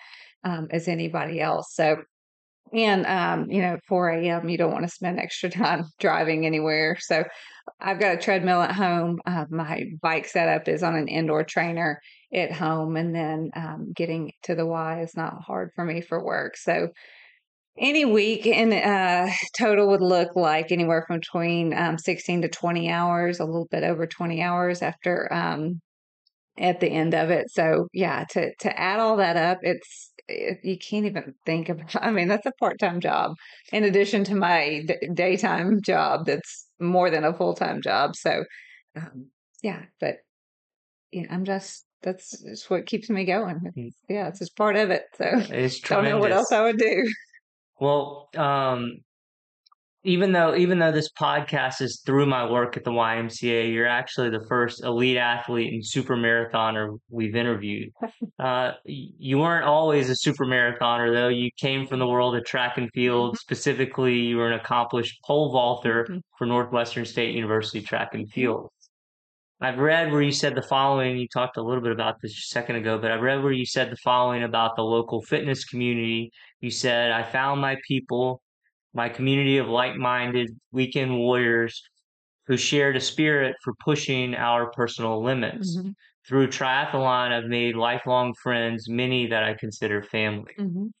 um, 0.43 0.67
as 0.71 0.87
anybody 0.87 1.41
else. 1.41 1.67
So 1.73 1.97
and 2.73 3.05
um, 3.05 3.49
you 3.49 3.61
know, 3.61 3.77
4 3.87 4.09
a.m. 4.09 4.49
you 4.49 4.57
don't 4.57 4.71
want 4.71 4.85
to 4.85 4.91
spend 4.91 5.19
extra 5.19 5.49
time 5.51 5.85
driving 5.99 6.45
anywhere. 6.45 6.97
So 6.99 7.23
I've 7.79 7.99
got 7.99 8.15
a 8.15 8.17
treadmill 8.17 8.61
at 8.61 8.73
home. 8.73 9.19
Uh, 9.25 9.45
my 9.49 9.85
bike 10.01 10.27
setup 10.27 10.67
is 10.67 10.83
on 10.83 10.95
an 10.95 11.07
indoor 11.07 11.43
trainer 11.43 11.99
at 12.33 12.51
home, 12.51 12.95
and 12.95 13.15
then 13.15 13.49
um, 13.55 13.91
getting 13.95 14.31
to 14.43 14.55
the 14.55 14.65
Y 14.65 15.01
is 15.01 15.15
not 15.15 15.43
hard 15.45 15.71
for 15.75 15.85
me 15.85 16.01
for 16.01 16.23
work. 16.23 16.57
So 16.57 16.89
any 17.77 18.05
week 18.05 18.45
in 18.45 18.71
uh, 18.71 19.29
total 19.57 19.89
would 19.89 20.01
look 20.01 20.35
like 20.35 20.71
anywhere 20.71 21.03
from 21.07 21.19
between 21.19 21.73
um, 21.73 21.97
16 21.97 22.43
to 22.43 22.49
20 22.49 22.89
hours, 22.89 23.39
a 23.39 23.45
little 23.45 23.67
bit 23.69 23.83
over 23.83 24.07
20 24.07 24.41
hours 24.41 24.81
after 24.81 25.31
um, 25.33 25.81
at 26.57 26.79
the 26.79 26.87
end 26.87 27.13
of 27.13 27.29
it. 27.29 27.47
So 27.51 27.87
yeah, 27.93 28.23
to 28.31 28.51
to 28.61 28.79
add 28.79 28.99
all 28.99 29.17
that 29.17 29.35
up, 29.35 29.59
it's 29.61 30.11
it, 30.14 30.14
you 30.27 30.77
can't 30.77 31.05
even 31.05 31.35
think 31.45 31.69
about. 31.69 31.95
I 32.01 32.11
mean, 32.11 32.27
that's 32.27 32.45
a 32.45 32.51
part 32.59 32.79
time 32.79 32.99
job 32.99 33.35
in 33.71 33.83
addition 33.83 34.23
to 34.25 34.35
my 34.35 34.83
d- 34.87 35.09
daytime 35.13 35.81
job. 35.81 36.25
That's 36.25 36.67
more 36.79 37.09
than 37.09 37.23
a 37.23 37.33
full 37.33 37.53
time 37.53 37.81
job. 37.81 38.15
So 38.15 38.43
um, 38.95 39.27
yeah, 39.61 39.83
but 39.99 40.17
yeah, 41.11 41.27
I'm 41.29 41.45
just 41.45 41.85
that's 42.01 42.41
just 42.43 42.69
what 42.69 42.85
keeps 42.85 43.09
me 43.09 43.25
going. 43.25 43.59
It's, 43.75 43.97
yeah, 44.09 44.27
it's 44.27 44.39
just 44.39 44.55
part 44.55 44.75
of 44.75 44.91
it. 44.91 45.03
So 45.17 45.25
It's 45.49 45.79
don't 45.81 46.03
know 46.03 46.19
what 46.19 46.31
else 46.31 46.51
I 46.51 46.63
would 46.63 46.77
do. 46.77 47.11
Well, 47.79 48.29
um, 48.35 48.99
even 50.05 50.31
though 50.31 50.55
even 50.55 50.79
though 50.79 50.91
this 50.91 51.09
podcast 51.11 51.81
is 51.81 52.01
through 52.05 52.27
my 52.27 52.49
work 52.49 52.77
at 52.77 52.83
the 52.83 52.91
YMCA, 52.91 53.73
you're 53.73 53.87
actually 53.87 54.29
the 54.29 54.45
first 54.47 54.83
elite 54.83 55.17
athlete 55.17 55.73
and 55.73 55.85
super 55.85 56.15
marathoner 56.15 56.97
we've 57.09 57.35
interviewed. 57.35 57.89
Uh, 58.37 58.73
you 58.83 59.37
weren't 59.37 59.63
always 59.65 60.09
a 60.09 60.15
super 60.15 60.45
marathoner 60.45 61.13
though. 61.13 61.29
You 61.29 61.49
came 61.57 61.87
from 61.87 61.99
the 61.99 62.07
world 62.07 62.35
of 62.35 62.43
track 62.43 62.77
and 62.77 62.89
field. 62.93 63.37
Specifically, 63.39 64.15
you 64.19 64.35
were 64.37 64.47
an 64.47 64.59
accomplished 64.59 65.19
pole 65.23 65.53
vaulter 65.53 66.05
Mhm. 66.09 66.19
for 66.37 66.45
Northwestern 66.45 67.05
State 67.05 67.33
University 67.33 67.81
track 67.81 68.13
and 68.13 68.29
field. 68.29 68.69
I've 69.61 69.77
read 69.79 70.11
where 70.11 70.21
you 70.21 70.33
said 70.33 70.53
the 70.53 70.61
following. 70.61 71.17
You 71.17 71.27
talked 71.29 71.55
a 71.55 71.61
little 71.63 71.81
bit 71.81 71.93
about 71.93 72.15
this 72.21 72.33
a 72.33 72.41
second 72.41 72.75
ago, 72.75 72.97
but 72.97 73.09
I've 73.09 73.21
read 73.21 73.41
where 73.41 73.53
you 73.53 73.65
said 73.65 73.89
the 73.89 73.97
following 74.03 74.43
about 74.43 74.75
the 74.75 74.83
local 74.83 75.21
fitness 75.21 75.63
community. 75.63 76.29
You 76.59 76.71
said, 76.71 77.11
I 77.11 77.23
found 77.23 77.61
my 77.61 77.77
people, 77.87 78.41
my 78.95 79.09
community 79.09 79.57
of 79.59 79.67
like 79.67 79.95
minded 79.97 80.49
weekend 80.71 81.17
warriors 81.19 81.81
who 82.47 82.57
shared 82.57 82.95
a 82.95 83.01
spirit 83.01 83.55
for 83.63 83.73
pushing 83.83 84.35
our 84.35 84.71
personal 84.71 85.23
limits. 85.23 85.77
Mhm. 85.77 85.93
Through 86.27 86.47
triathlon, 86.47 87.31
I've 87.31 87.45
made 87.49 87.75
lifelong 87.75 88.33
friends, 88.41 88.89
many 88.89 89.27
that 89.27 89.43
I 89.43 89.55
consider 89.55 90.03
family. 90.03 90.53
Mhm. 90.59 90.91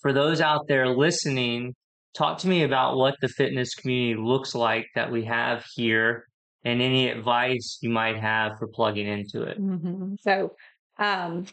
For 0.00 0.12
those 0.12 0.40
out 0.40 0.66
there 0.68 0.88
listening, 0.88 1.74
talk 2.14 2.38
to 2.38 2.48
me 2.48 2.62
about 2.62 2.96
what 2.96 3.16
the 3.20 3.28
fitness 3.28 3.74
community 3.74 4.20
looks 4.20 4.54
like 4.54 4.86
that 4.94 5.10
we 5.10 5.24
have 5.24 5.64
here 5.74 6.26
and 6.64 6.80
any 6.80 7.08
advice 7.08 7.78
you 7.82 7.90
might 7.90 8.16
have 8.16 8.52
for 8.58 8.68
plugging 8.68 9.06
into 9.06 9.42
it. 9.42 9.58
Mhm. 9.58 10.16
So, 10.20 10.54
um, 10.98 11.46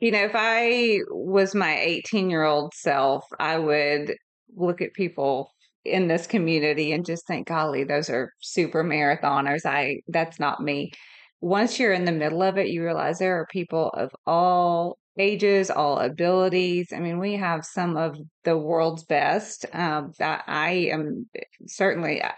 you 0.00 0.10
know, 0.12 0.24
if 0.24 0.32
I 0.34 1.00
was 1.10 1.54
my 1.54 1.78
18 1.78 2.30
year 2.30 2.44
old 2.44 2.74
self, 2.74 3.24
I 3.40 3.58
would 3.58 4.16
look 4.56 4.80
at 4.80 4.92
people 4.94 5.52
in 5.84 6.08
this 6.08 6.26
community 6.26 6.92
and 6.92 7.04
just 7.04 7.26
think, 7.26 7.48
golly, 7.48 7.84
those 7.84 8.10
are 8.10 8.32
super 8.40 8.84
marathoners. 8.84 9.64
I, 9.64 10.00
that's 10.08 10.38
not 10.38 10.62
me. 10.62 10.92
Once 11.40 11.78
you're 11.78 11.92
in 11.92 12.04
the 12.04 12.12
middle 12.12 12.42
of 12.42 12.58
it, 12.58 12.68
you 12.68 12.84
realize 12.84 13.18
there 13.18 13.38
are 13.38 13.46
people 13.50 13.90
of 13.90 14.10
all 14.26 14.98
ages, 15.18 15.70
all 15.70 15.98
abilities. 15.98 16.92
I 16.92 17.00
mean, 17.00 17.18
we 17.18 17.34
have 17.34 17.64
some 17.64 17.96
of 17.96 18.16
the 18.44 18.56
world's 18.56 19.04
best. 19.04 19.66
Um, 19.72 20.12
I, 20.20 20.40
I 20.46 20.70
am 20.92 21.28
certainly, 21.66 22.22
I, 22.22 22.34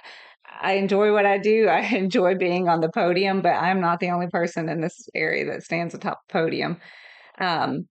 I 0.62 0.72
enjoy 0.72 1.12
what 1.12 1.26
I 1.26 1.38
do. 1.38 1.68
I 1.68 1.80
enjoy 1.94 2.36
being 2.36 2.68
on 2.68 2.80
the 2.80 2.90
podium, 2.90 3.42
but 3.42 3.54
I'm 3.54 3.80
not 3.80 4.00
the 4.00 4.10
only 4.10 4.28
person 4.28 4.68
in 4.68 4.80
this 4.80 5.08
area 5.14 5.46
that 5.46 5.62
stands 5.62 5.94
atop 5.94 6.20
the 6.28 6.32
podium. 6.32 6.78
Um, 7.38 7.86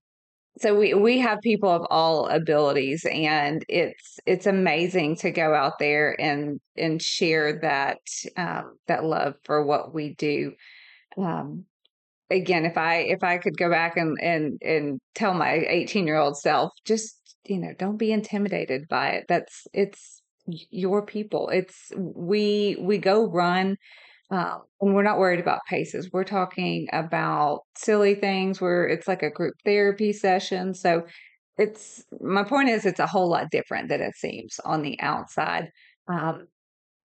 so 0.59 0.77
we 0.77 0.93
we 0.93 1.19
have 1.19 1.39
people 1.41 1.69
of 1.69 1.85
all 1.89 2.27
abilities, 2.27 3.05
and 3.05 3.63
it's 3.69 4.19
it's 4.25 4.45
amazing 4.45 5.15
to 5.17 5.31
go 5.31 5.53
out 5.53 5.79
there 5.79 6.19
and 6.19 6.59
and 6.77 7.01
share 7.01 7.59
that 7.61 7.99
um, 8.37 8.77
that 8.87 9.03
love 9.03 9.35
for 9.43 9.65
what 9.65 9.93
we 9.93 10.15
do. 10.15 10.53
Um, 11.17 11.65
again, 12.29 12.65
if 12.65 12.77
I 12.77 12.97
if 12.97 13.23
I 13.23 13.37
could 13.37 13.57
go 13.57 13.69
back 13.69 13.97
and 13.97 14.17
and 14.21 14.61
and 14.61 14.99
tell 15.15 15.33
my 15.33 15.65
18 15.67 16.05
year 16.05 16.17
old 16.17 16.37
self, 16.37 16.71
just 16.85 17.37
you 17.45 17.59
know, 17.59 17.73
don't 17.77 17.97
be 17.97 18.11
intimidated 18.11 18.87
by 18.89 19.09
it. 19.11 19.25
That's 19.27 19.65
it's 19.73 20.21
your 20.45 21.05
people. 21.05 21.49
It's 21.49 21.91
we 21.97 22.77
we 22.79 22.97
go 22.97 23.29
run 23.29 23.77
um, 24.31 24.61
and 24.81 24.93
we're 24.93 25.03
not 25.03 25.17
worried 25.17 25.39
about 25.39 25.61
paces. 25.67 26.09
We're 26.11 26.23
talking 26.23 26.87
about 26.93 27.61
silly 27.75 28.15
things 28.15 28.61
where 28.61 28.87
it's 28.87 29.07
like 29.07 29.23
a 29.23 29.31
group 29.31 29.55
therapy 29.65 30.13
session. 30.13 30.73
So 30.73 31.05
it's 31.57 32.03
my 32.21 32.43
point 32.43 32.69
is 32.69 32.85
it's 32.85 32.99
a 32.99 33.07
whole 33.07 33.29
lot 33.29 33.51
different 33.51 33.89
than 33.89 34.01
it 34.01 34.15
seems 34.15 34.59
on 34.63 34.81
the 34.81 34.99
outside. 35.01 35.69
Um, 36.07 36.47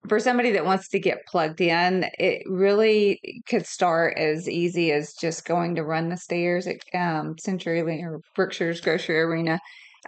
for 0.08 0.20
somebody 0.20 0.52
that 0.52 0.66
wants 0.66 0.90
to 0.90 1.00
get 1.00 1.26
plugged 1.28 1.62
in, 1.62 2.06
it 2.20 2.44
really 2.46 3.20
could 3.48 3.66
start 3.66 4.18
as 4.18 4.50
easy 4.50 4.92
as 4.92 5.14
just 5.14 5.46
going 5.46 5.76
to 5.76 5.84
run 5.84 6.10
the 6.10 6.18
stairs 6.18 6.68
at 6.68 6.76
um, 6.94 7.36
CenturyLink 7.36 8.04
or 8.04 8.20
Brookshire's 8.36 8.82
Grocery 8.82 9.20
Arena 9.20 9.60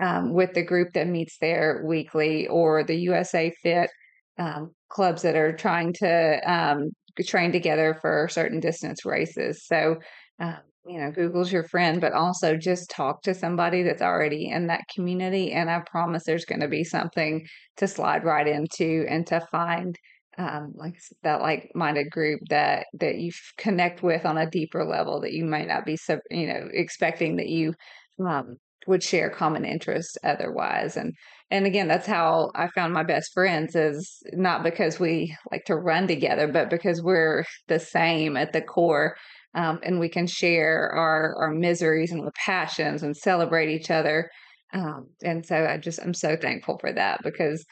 um, 0.02 0.34
with 0.34 0.54
the 0.54 0.64
group 0.64 0.92
that 0.94 1.08
meets 1.08 1.38
there 1.40 1.82
weekly, 1.86 2.46
or 2.48 2.84
the 2.84 2.96
USA 2.96 3.54
Fit 3.64 3.90
um, 4.38 4.72
clubs 4.90 5.22
that 5.22 5.36
are 5.36 5.56
trying 5.56 5.94
to 5.94 6.40
um, 6.52 6.90
train 7.24 7.52
together 7.52 7.98
for 8.02 8.28
certain 8.30 8.60
distance 8.60 9.06
races. 9.06 9.66
So, 9.66 9.98
um, 10.40 10.58
you 10.88 11.00
know, 11.00 11.12
Google's 11.12 11.52
your 11.52 11.64
friend, 11.64 12.00
but 12.00 12.14
also 12.14 12.56
just 12.58 12.90
talk 12.90 13.24
to 13.24 13.34
somebody 13.34 13.82
that's 13.84 14.02
already 14.02 14.50
in 14.50 14.68
that 14.68 14.84
community. 14.94 15.52
And 15.52 15.70
I 15.70 15.80
promise 15.80 16.24
there's 16.24 16.46
going 16.46 16.62
to 16.62 16.68
be 16.68 16.84
something 16.84 17.46
to 17.78 17.88
slide 17.88 18.24
right 18.24 18.48
into 18.48 19.06
and 19.10 19.26
to 19.28 19.42
find 19.52 19.98
um, 20.38 20.74
like 20.76 20.96
that 21.24 21.42
like-minded 21.42 22.10
group 22.12 22.42
that 22.50 22.88
that 23.00 23.16
you 23.16 23.32
connect 23.58 24.04
with 24.04 24.26
on 24.26 24.38
a 24.38 24.50
deeper 24.50 24.84
level 24.84 25.22
that 25.22 25.32
you 25.32 25.46
might 25.46 25.68
not 25.68 25.86
be 25.86 25.98
you 26.30 26.48
know 26.48 26.68
expecting 26.74 27.38
that 27.38 27.48
you 27.48 27.74
um, 28.20 28.58
would 28.88 29.04
share 29.04 29.30
common 29.30 29.66
interests 29.66 30.18
otherwise 30.24 30.98
and 30.98 31.14
and 31.52 31.66
again 31.66 31.88
that's 31.88 32.08
how 32.08 32.52
i 32.56 32.68
found 32.70 32.94
my 32.94 33.04
best 33.04 33.32
friends 33.34 33.76
is 33.76 34.22
not 34.34 34.64
because 34.64 35.00
we 35.00 35.36
like 35.52 35.64
to 35.66 35.76
run 35.76 36.08
together 36.08 36.48
but 36.48 36.70
because 36.70 37.02
we're 37.02 37.44
the 37.68 37.80
same 37.80 38.38
at 38.38 38.54
the 38.54 38.62
core 38.62 39.16
um, 39.54 39.80
and 39.84 40.00
we 40.00 40.10
can 40.10 40.28
share 40.28 40.92
our 40.94 41.36
our 41.40 41.52
miseries 41.52 42.12
and 42.12 42.22
our 42.22 42.32
passions 42.46 43.04
and 43.04 43.16
celebrate 43.16 43.70
each 43.70 43.90
other 43.90 44.30
um, 44.74 45.08
and 45.24 45.46
so 45.46 45.66
i 45.66 45.78
just 45.78 46.00
i'm 46.02 46.14
so 46.14 46.36
thankful 46.36 46.78
for 46.80 46.92
that 46.92 47.22
because 47.24 47.66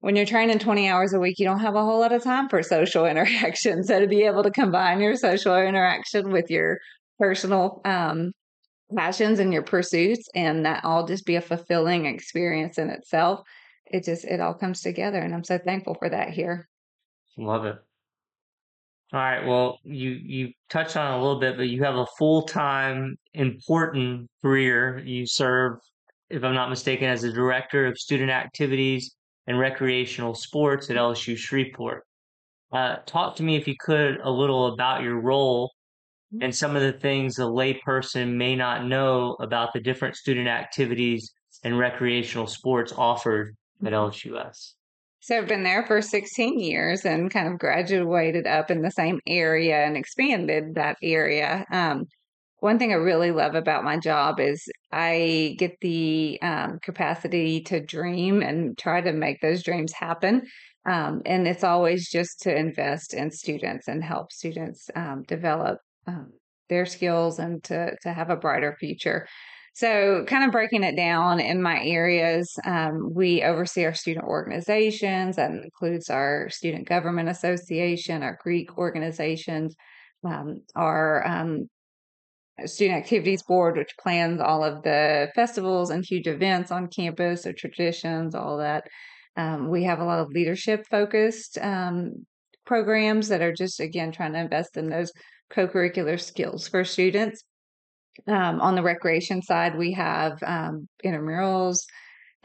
when 0.00 0.16
you're 0.16 0.26
training 0.26 0.58
20 0.58 0.88
hours 0.88 1.14
a 1.14 1.18
week 1.18 1.38
you 1.38 1.46
don't 1.46 1.60
have 1.60 1.74
a 1.74 1.84
whole 1.84 2.00
lot 2.00 2.12
of 2.12 2.22
time 2.22 2.48
for 2.48 2.62
social 2.62 3.06
interaction 3.12 3.82
so 3.82 4.00
to 4.00 4.06
be 4.06 4.22
able 4.22 4.42
to 4.42 4.50
combine 4.50 5.00
your 5.00 5.16
social 5.16 5.56
interaction 5.56 6.30
with 6.30 6.50
your 6.50 6.78
personal 7.18 7.80
um, 7.84 8.32
passions 8.94 9.38
and 9.38 9.52
your 9.52 9.62
pursuits 9.62 10.28
and 10.34 10.66
that 10.66 10.84
all 10.84 11.06
just 11.06 11.26
be 11.26 11.36
a 11.36 11.40
fulfilling 11.40 12.06
experience 12.06 12.78
in 12.78 12.90
itself 12.90 13.40
it 13.86 14.04
just 14.04 14.24
it 14.24 14.40
all 14.40 14.54
comes 14.54 14.80
together 14.80 15.18
and 15.18 15.34
i'm 15.34 15.44
so 15.44 15.58
thankful 15.58 15.94
for 15.94 16.08
that 16.08 16.30
here 16.30 16.68
Love 17.36 17.64
it. 17.64 17.76
All 19.12 19.20
right. 19.20 19.46
Well, 19.46 19.78
you 19.84 20.10
you 20.10 20.52
touched 20.70 20.96
on 20.96 21.12
a 21.12 21.22
little 21.22 21.38
bit, 21.38 21.56
but 21.56 21.68
you 21.68 21.82
have 21.84 21.96
a 21.96 22.06
full 22.18 22.42
time 22.42 23.16
important 23.34 24.28
career. 24.42 24.98
You 24.98 25.26
serve, 25.26 25.78
if 26.30 26.42
I'm 26.42 26.54
not 26.54 26.70
mistaken, 26.70 27.08
as 27.08 27.24
a 27.24 27.32
director 27.32 27.86
of 27.86 27.98
student 27.98 28.30
activities 28.30 29.14
and 29.46 29.58
recreational 29.58 30.34
sports 30.34 30.90
at 30.90 30.96
LSU 30.96 31.36
Shreveport. 31.36 32.04
Uh, 32.72 32.96
talk 33.06 33.36
to 33.36 33.42
me, 33.42 33.56
if 33.56 33.68
you 33.68 33.74
could, 33.78 34.18
a 34.20 34.30
little 34.30 34.72
about 34.72 35.02
your 35.02 35.20
role 35.20 35.72
and 36.40 36.54
some 36.54 36.76
of 36.76 36.82
the 36.82 36.92
things 36.92 37.38
a 37.38 37.42
layperson 37.42 38.34
may 38.34 38.56
not 38.56 38.86
know 38.86 39.36
about 39.40 39.72
the 39.72 39.80
different 39.80 40.16
student 40.16 40.48
activities 40.48 41.32
and 41.62 41.78
recreational 41.78 42.46
sports 42.46 42.92
offered 42.96 43.56
at 43.84 43.92
LSUS. 43.92 44.74
So 45.20 45.38
I've 45.38 45.48
been 45.48 45.62
there 45.62 45.86
for 45.86 46.02
16 46.02 46.60
years 46.60 47.06
and 47.06 47.30
kind 47.30 47.48
of 47.48 47.58
graduated 47.58 48.46
up 48.46 48.70
in 48.70 48.82
the 48.82 48.90
same 48.90 49.20
area 49.26 49.84
and 49.84 49.96
expanded 49.96 50.74
that 50.74 50.98
area. 51.02 51.64
Um, 51.70 52.04
one 52.58 52.78
thing 52.78 52.92
I 52.92 52.96
really 52.96 53.30
love 53.30 53.54
about 53.54 53.84
my 53.84 53.98
job 53.98 54.40
is 54.40 54.66
I 54.92 55.56
get 55.58 55.76
the 55.80 56.38
um, 56.42 56.78
capacity 56.82 57.60
to 57.62 57.80
dream 57.80 58.42
and 58.42 58.76
try 58.76 59.00
to 59.00 59.12
make 59.12 59.40
those 59.40 59.62
dreams 59.62 59.92
happen. 59.92 60.42
Um, 60.86 61.22
and 61.24 61.48
it's 61.48 61.64
always 61.64 62.10
just 62.10 62.40
to 62.42 62.54
invest 62.54 63.14
in 63.14 63.30
students 63.30 63.88
and 63.88 64.04
help 64.04 64.32
students 64.32 64.90
um, 64.94 65.24
develop 65.26 65.78
um, 66.06 66.32
their 66.68 66.86
skills 66.86 67.38
and 67.38 67.62
to 67.64 67.96
to 68.02 68.12
have 68.12 68.30
a 68.30 68.36
brighter 68.36 68.76
future. 68.78 69.26
So, 69.76 70.24
kind 70.28 70.44
of 70.44 70.52
breaking 70.52 70.84
it 70.84 70.94
down 70.94 71.40
in 71.40 71.60
my 71.60 71.82
areas, 71.82 72.48
um, 72.64 73.10
we 73.12 73.42
oversee 73.42 73.84
our 73.84 73.94
student 73.94 74.24
organizations. 74.24 75.34
That 75.34 75.50
includes 75.50 76.08
our 76.10 76.48
Student 76.48 76.88
Government 76.88 77.28
Association, 77.28 78.22
our 78.22 78.38
Greek 78.40 78.78
organizations, 78.78 79.74
um, 80.24 80.60
our 80.76 81.26
um, 81.26 81.68
Student 82.66 82.98
Activities 82.98 83.42
Board, 83.42 83.76
which 83.76 83.96
plans 84.00 84.40
all 84.40 84.62
of 84.62 84.84
the 84.84 85.32
festivals 85.34 85.90
and 85.90 86.04
huge 86.04 86.28
events 86.28 86.70
on 86.70 86.86
campus, 86.86 87.42
the 87.42 87.52
traditions, 87.52 88.36
all 88.36 88.58
that. 88.58 88.84
Um, 89.36 89.68
we 89.68 89.82
have 89.82 89.98
a 89.98 90.04
lot 90.04 90.20
of 90.20 90.28
leadership 90.28 90.86
focused 90.88 91.58
um, 91.58 92.24
programs 92.64 93.26
that 93.26 93.42
are 93.42 93.52
just, 93.52 93.80
again, 93.80 94.12
trying 94.12 94.34
to 94.34 94.38
invest 94.38 94.76
in 94.76 94.88
those 94.88 95.10
co 95.54 95.68
curricular 95.68 96.20
skills 96.20 96.68
for 96.68 96.84
students. 96.84 97.42
Um, 98.26 98.60
on 98.60 98.74
the 98.74 98.82
recreation 98.82 99.42
side, 99.42 99.76
we 99.76 99.92
have 99.92 100.42
um, 100.44 100.88
intramurals, 101.04 101.78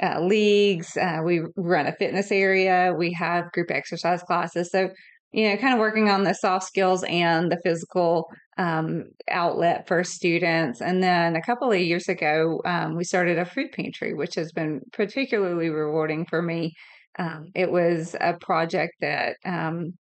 uh, 0.01 0.19
leagues. 0.21 0.95
Uh, 0.97 1.19
we 1.23 1.41
run 1.55 1.87
a 1.87 1.95
fitness 1.95 2.31
area. 2.31 2.93
We 2.97 3.13
have 3.13 3.51
group 3.51 3.71
exercise 3.71 4.23
classes. 4.23 4.71
So, 4.71 4.89
you 5.31 5.49
know, 5.49 5.57
kind 5.57 5.73
of 5.73 5.79
working 5.79 6.09
on 6.09 6.23
the 6.23 6.33
soft 6.33 6.65
skills 6.65 7.03
and 7.03 7.51
the 7.51 7.59
physical 7.63 8.31
um, 8.57 9.05
outlet 9.29 9.87
for 9.87 10.03
students. 10.03 10.81
And 10.81 11.03
then 11.03 11.35
a 11.35 11.41
couple 11.41 11.71
of 11.71 11.79
years 11.79 12.09
ago, 12.09 12.61
um, 12.65 12.95
we 12.95 13.03
started 13.03 13.37
a 13.37 13.45
food 13.45 13.71
pantry, 13.71 14.13
which 14.13 14.35
has 14.35 14.51
been 14.51 14.81
particularly 14.91 15.69
rewarding 15.69 16.25
for 16.25 16.41
me. 16.41 16.73
Um, 17.19 17.51
it 17.53 17.71
was 17.71 18.15
a 18.19 18.37
project 18.39 18.93
that 19.01 19.35
um, 19.45 19.93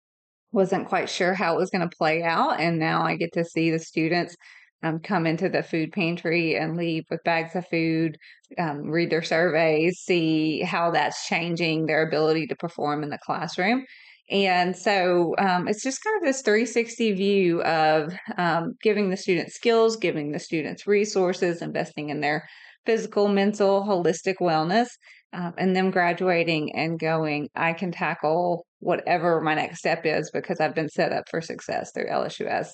wasn't 0.52 0.88
quite 0.88 1.08
sure 1.08 1.34
how 1.34 1.54
it 1.54 1.58
was 1.58 1.70
going 1.70 1.88
to 1.88 1.96
play 1.96 2.22
out. 2.22 2.60
And 2.60 2.78
now 2.78 3.02
I 3.02 3.16
get 3.16 3.32
to 3.34 3.44
see 3.44 3.70
the 3.70 3.78
students 3.78 4.36
um, 4.82 5.00
come 5.00 5.26
into 5.26 5.48
the 5.48 5.62
food 5.62 5.92
pantry 5.92 6.56
and 6.56 6.76
leave 6.76 7.04
with 7.10 7.24
bags 7.24 7.54
of 7.54 7.66
food, 7.68 8.16
um, 8.58 8.82
read 8.90 9.10
their 9.10 9.22
surveys, 9.22 10.00
see 10.00 10.60
how 10.60 10.90
that's 10.90 11.26
changing 11.26 11.86
their 11.86 12.06
ability 12.06 12.46
to 12.48 12.56
perform 12.56 13.02
in 13.02 13.10
the 13.10 13.18
classroom. 13.24 13.84
And 14.28 14.76
so 14.76 15.34
um, 15.38 15.68
it's 15.68 15.82
just 15.82 16.02
kind 16.02 16.16
of 16.16 16.26
this 16.26 16.42
360 16.42 17.12
view 17.12 17.62
of 17.62 18.12
um, 18.36 18.74
giving 18.82 19.10
the 19.10 19.16
students 19.16 19.54
skills, 19.54 19.96
giving 19.96 20.32
the 20.32 20.40
students 20.40 20.86
resources, 20.86 21.62
investing 21.62 22.10
in 22.10 22.20
their 22.20 22.48
physical, 22.86 23.28
mental, 23.28 23.84
holistic 23.84 24.36
wellness, 24.40 24.88
um, 25.32 25.54
and 25.58 25.74
them 25.74 25.90
graduating 25.90 26.74
and 26.74 26.98
going, 26.98 27.48
I 27.54 27.72
can 27.72 27.92
tackle 27.92 28.66
whatever 28.80 29.40
my 29.40 29.54
next 29.54 29.78
step 29.78 30.04
is 30.04 30.30
because 30.32 30.60
I've 30.60 30.74
been 30.74 30.88
set 30.88 31.12
up 31.12 31.24
for 31.30 31.40
success 31.40 31.90
through 31.94 32.08
LSUS. 32.08 32.68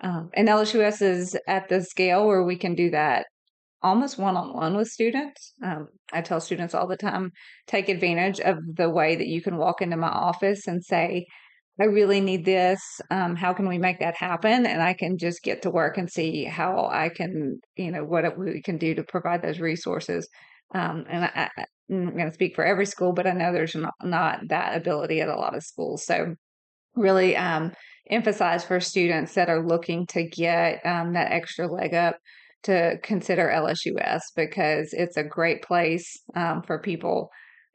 Um, 0.00 0.30
and 0.34 0.48
LSUS 0.48 1.02
is 1.02 1.36
at 1.48 1.68
the 1.68 1.82
scale 1.82 2.26
where 2.26 2.44
we 2.44 2.56
can 2.56 2.74
do 2.74 2.90
that 2.90 3.26
almost 3.82 4.18
one 4.18 4.36
on 4.36 4.54
one 4.54 4.76
with 4.76 4.88
students. 4.88 5.54
Um, 5.62 5.88
I 6.12 6.22
tell 6.22 6.40
students 6.40 6.74
all 6.74 6.86
the 6.86 6.96
time 6.96 7.30
take 7.66 7.88
advantage 7.88 8.40
of 8.40 8.58
the 8.74 8.90
way 8.90 9.16
that 9.16 9.28
you 9.28 9.40
can 9.40 9.56
walk 9.56 9.80
into 9.82 9.96
my 9.96 10.08
office 10.08 10.66
and 10.66 10.84
say, 10.84 11.26
I 11.80 11.84
really 11.84 12.20
need 12.20 12.44
this. 12.44 12.80
Um, 13.10 13.36
how 13.36 13.52
can 13.52 13.68
we 13.68 13.78
make 13.78 14.00
that 14.00 14.16
happen? 14.16 14.66
And 14.66 14.82
I 14.82 14.94
can 14.94 15.16
just 15.16 15.42
get 15.42 15.62
to 15.62 15.70
work 15.70 15.96
and 15.96 16.10
see 16.10 16.44
how 16.44 16.88
I 16.90 17.08
can, 17.08 17.60
you 17.76 17.92
know, 17.92 18.02
what 18.02 18.36
we 18.36 18.62
can 18.62 18.78
do 18.78 18.96
to 18.96 19.04
provide 19.04 19.42
those 19.42 19.60
resources. 19.60 20.28
Um, 20.74 21.04
and 21.08 21.24
I, 21.26 21.48
am 21.90 22.12
going 22.12 22.28
to 22.28 22.34
speak 22.34 22.54
for 22.54 22.64
every 22.64 22.86
school, 22.86 23.12
but 23.12 23.26
I 23.26 23.32
know 23.32 23.52
there's 23.52 23.74
not, 23.74 23.94
not, 24.02 24.48
that 24.48 24.76
ability 24.76 25.20
at 25.20 25.28
a 25.28 25.36
lot 25.36 25.56
of 25.56 25.62
schools. 25.62 26.04
So, 26.04 26.34
really, 26.94 27.36
um, 27.36 27.72
emphasize 28.10 28.64
for 28.64 28.80
students 28.80 29.34
that 29.34 29.48
are 29.48 29.66
looking 29.66 30.06
to 30.08 30.24
get 30.24 30.84
um, 30.84 31.12
that 31.12 31.32
extra 31.32 31.66
leg 31.66 31.94
up 31.94 32.16
to 32.64 32.98
consider 33.02 33.48
LSUS 33.48 34.20
because 34.34 34.92
it's 34.92 35.16
a 35.16 35.22
great 35.22 35.62
place 35.62 36.20
um, 36.34 36.62
for 36.62 36.80
people 36.80 37.30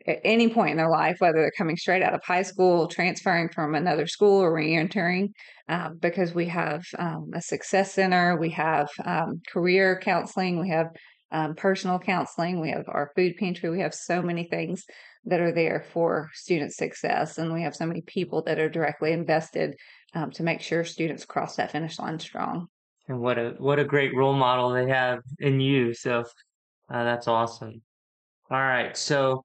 at 0.06 0.20
any 0.24 0.50
point 0.50 0.72
in 0.72 0.78
their 0.78 0.90
life, 0.90 1.16
whether 1.20 1.38
they're 1.38 1.52
coming 1.58 1.78
straight 1.78 2.04
out 2.04 2.14
of 2.14 2.22
high 2.26 2.42
school, 2.42 2.88
transferring 2.88 3.50
from 3.50 3.74
another 3.74 4.06
school, 4.06 4.42
or 4.42 4.54
reentering. 4.54 5.30
Um, 5.70 5.98
because 6.02 6.34
we 6.34 6.48
have 6.48 6.84
um, 7.00 7.30
a 7.34 7.42
success 7.42 7.94
center, 7.94 8.38
we 8.38 8.50
have 8.50 8.90
um, 9.06 9.42
career 9.48 9.98
counseling, 10.04 10.60
we 10.60 10.70
have 10.70 10.88
um, 11.34 11.56
personal 11.56 12.00
counseling, 12.00 12.62
we 12.62 12.70
have 12.70 12.86
our 12.88 13.12
food 13.16 13.36
pantry, 13.38 13.70
we 13.70 13.82
have 13.82 13.94
so 13.94 14.22
many 14.22 14.46
things 14.46 14.86
that 15.26 15.40
are 15.40 15.52
there 15.52 15.84
for 15.92 16.30
student 16.34 16.74
success, 16.74 17.40
and 17.40 17.52
we 17.52 17.64
have 17.64 17.76
so 17.76 17.88
many 17.88 18.02
people 18.02 18.44
that 18.44 18.60
are 18.60 18.70
directly 18.70 19.12
invested 19.12 19.76
um, 20.14 20.30
to 20.32 20.44
make 20.44 20.62
sure 20.62 20.84
students 20.84 21.26
cross 21.26 21.56
that 21.56 21.72
finish 21.72 21.98
line 21.98 22.20
strong. 22.20 22.68
And 23.08 23.20
what 23.20 23.38
a 23.38 23.56
what 23.58 23.80
a 23.80 23.84
great 23.84 24.16
role 24.16 24.34
model 24.34 24.70
they 24.70 24.88
have 24.88 25.20
in 25.40 25.60
you. 25.60 25.94
So 25.94 26.24
uh, 26.90 27.04
that's 27.04 27.28
awesome. 27.28 27.82
All 28.50 28.60
right, 28.60 28.96
so 28.96 29.42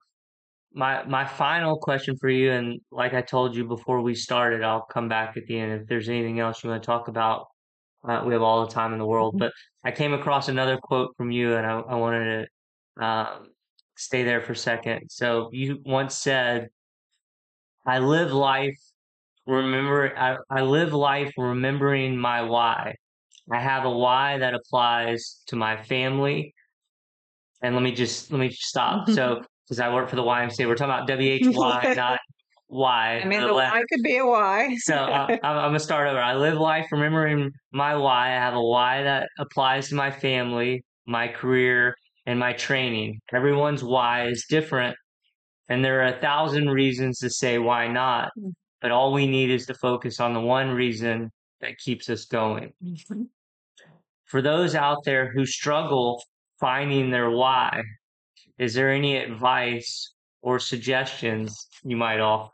my 0.73 1.03
my 1.05 1.25
final 1.25 1.77
question 1.77 2.15
for 2.17 2.29
you, 2.29 2.51
and 2.51 2.79
like 2.91 3.13
I 3.15 3.21
told 3.21 3.55
you 3.55 3.65
before 3.67 4.01
we 4.01 4.13
started, 4.13 4.63
I'll 4.63 4.85
come 4.85 5.09
back 5.09 5.35
at 5.37 5.45
the 5.47 5.57
end 5.59 5.81
if 5.81 5.87
there's 5.87 6.07
anything 6.07 6.39
else 6.39 6.63
you 6.63 6.69
want 6.69 6.83
to 6.83 6.85
talk 6.85 7.07
about. 7.07 7.47
Uh, 8.07 8.23
we 8.25 8.33
have 8.33 8.41
all 8.41 8.65
the 8.65 8.71
time 8.71 8.93
in 8.93 8.99
the 8.99 9.05
world, 9.05 9.33
mm-hmm. 9.33 9.39
but 9.39 9.53
I 9.83 9.91
came 9.91 10.13
across 10.13 10.47
another 10.47 10.77
quote 10.77 11.15
from 11.17 11.31
you, 11.31 11.55
and 11.55 11.65
I, 11.65 11.79
I 11.79 11.95
wanted 11.95 12.47
to 12.97 13.05
um, 13.05 13.47
stay 13.95 14.23
there 14.23 14.41
for 14.41 14.53
a 14.53 14.57
second. 14.57 15.09
So 15.09 15.49
you 15.51 15.81
once 15.85 16.15
said, 16.15 16.69
"I 17.85 17.99
live 17.99 18.31
life 18.31 18.77
remember 19.49 20.15
I, 20.17 20.37
I 20.49 20.61
live 20.61 20.93
life 20.93 21.33
remembering 21.37 22.17
my 22.17 22.41
why. 22.43 22.95
I 23.51 23.59
have 23.59 23.85
a 23.85 23.89
why 23.89 24.37
that 24.37 24.53
applies 24.53 25.41
to 25.47 25.55
my 25.55 25.81
family. 25.83 26.53
And 27.61 27.73
let 27.75 27.81
me 27.81 27.91
just 27.91 28.31
let 28.31 28.39
me 28.39 28.51
stop. 28.51 29.09
So 29.09 29.41
because 29.65 29.79
I 29.79 29.93
work 29.93 30.09
for 30.09 30.15
the 30.15 30.23
YMCA, 30.23 30.67
we're 30.67 30.75
talking 30.75 30.93
about 30.93 31.09
WHY, 31.09 31.93
not 31.95 32.19
why. 32.69 33.19
I 33.19 33.25
mean, 33.25 33.41
the 33.41 33.53
why 33.53 33.83
could 33.91 34.03
be 34.03 34.17
a 34.17 34.25
why. 34.25 34.75
so 34.79 34.95
uh, 34.95 35.27
I'm, 35.43 35.57
I'm 35.57 35.69
gonna 35.69 35.79
start 35.79 36.07
over. 36.07 36.19
I 36.19 36.35
live 36.35 36.57
life 36.57 36.87
remembering 36.91 37.51
my 37.71 37.95
why. 37.95 38.27
I 38.29 38.39
have 38.39 38.55
a 38.55 38.63
why 38.63 39.03
that 39.03 39.27
applies 39.37 39.89
to 39.89 39.95
my 39.95 40.11
family, 40.11 40.83
my 41.05 41.27
career, 41.27 41.95
and 42.25 42.39
my 42.39 42.53
training. 42.53 43.19
Everyone's 43.33 43.83
why 43.83 44.27
is 44.27 44.45
different, 44.49 44.95
and 45.67 45.83
there 45.83 46.01
are 46.01 46.15
a 46.15 46.21
thousand 46.21 46.69
reasons 46.69 47.19
to 47.19 47.29
say 47.29 47.59
why 47.59 47.87
not. 47.87 48.31
Mm 48.39 48.53
but 48.81 48.91
all 48.91 49.13
we 49.13 49.27
need 49.27 49.49
is 49.49 49.65
to 49.65 49.73
focus 49.73 50.19
on 50.19 50.33
the 50.33 50.39
one 50.39 50.69
reason 50.69 51.31
that 51.61 51.77
keeps 51.77 52.09
us 52.09 52.25
going. 52.25 52.71
Mm-hmm. 52.83 53.23
For 54.25 54.41
those 54.41 54.75
out 54.75 55.03
there 55.05 55.31
who 55.31 55.45
struggle 55.45 56.23
finding 56.59 57.09
their 57.09 57.29
why, 57.29 57.81
is 58.57 58.73
there 58.73 58.91
any 58.91 59.17
advice 59.17 60.13
or 60.41 60.59
suggestions 60.59 61.67
you 61.83 61.97
might 61.97 62.19
offer? 62.19 62.51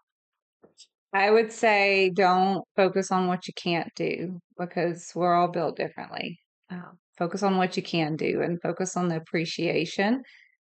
I 1.16 1.32
would 1.32 1.50
say 1.50 2.12
don't 2.14 2.66
focus 2.76 3.10
on 3.10 3.28
what 3.28 3.48
you 3.48 3.54
can't 3.54 3.90
do 3.96 4.38
because 4.60 5.14
we're 5.16 5.34
all 5.34 5.48
built 5.48 5.78
differently. 5.78 6.38
Um, 6.70 6.98
focus 7.18 7.42
on 7.42 7.56
what 7.56 7.78
you 7.78 7.84
can 7.84 8.18
do 8.18 8.42
and 8.42 8.62
focus 8.62 8.98
on 8.98 9.08
the 9.08 9.16
appreciation, 9.16 10.24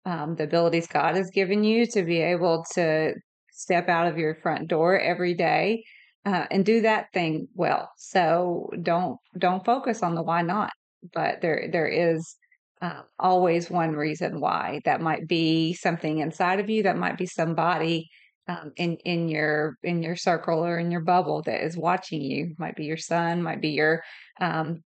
um, 0.05 0.35
the 0.35 0.45
abilities 0.45 0.87
God 0.87 1.17
has 1.17 1.29
given 1.31 1.65
you 1.65 1.85
to 1.87 2.01
be 2.01 2.21
able 2.21 2.63
to 2.75 3.13
step 3.51 3.89
out 3.89 4.07
of 4.07 4.17
your 4.17 4.35
front 4.35 4.69
door 4.69 4.97
every 4.97 5.33
day 5.33 5.83
uh, 6.25 6.45
and 6.49 6.65
do 6.65 6.79
that 6.79 7.07
thing 7.13 7.49
well. 7.53 7.89
So 7.97 8.69
don't 8.81 9.17
don't 9.37 9.65
focus 9.65 10.01
on 10.01 10.15
the 10.15 10.23
why 10.23 10.43
not, 10.43 10.71
but 11.13 11.41
there 11.41 11.67
there 11.69 11.87
is 11.87 12.37
uh, 12.81 13.01
always 13.19 13.69
one 13.69 13.97
reason 13.97 14.39
why. 14.39 14.79
That 14.85 15.01
might 15.01 15.27
be 15.27 15.73
something 15.73 16.19
inside 16.19 16.61
of 16.61 16.69
you. 16.69 16.83
That 16.83 16.97
might 16.97 17.17
be 17.17 17.25
somebody 17.25 18.07
um, 18.47 18.71
in 18.75 18.97
in 18.97 19.29
your 19.29 19.77
in 19.83 20.01
your 20.01 20.15
circle 20.15 20.65
or 20.65 20.77
in 20.77 20.91
your 20.91 21.01
bubble 21.01 21.41
that 21.43 21.63
is 21.63 21.77
watching 21.77 22.21
you. 22.21 22.55
Might 22.57 22.75
be 22.75 22.85
your 22.85 22.97
son, 22.97 23.43
might 23.43 23.61
be 23.61 23.69
your 23.69 24.03
um, 24.39 24.83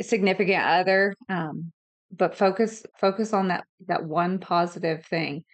significant 0.00 0.64
other. 0.64 1.14
Um, 1.28 1.72
but 2.16 2.36
focus 2.36 2.84
focus 3.00 3.32
on 3.32 3.48
that 3.48 3.64
that 3.86 4.04
one 4.04 4.38
positive 4.38 5.04
thing. 5.06 5.44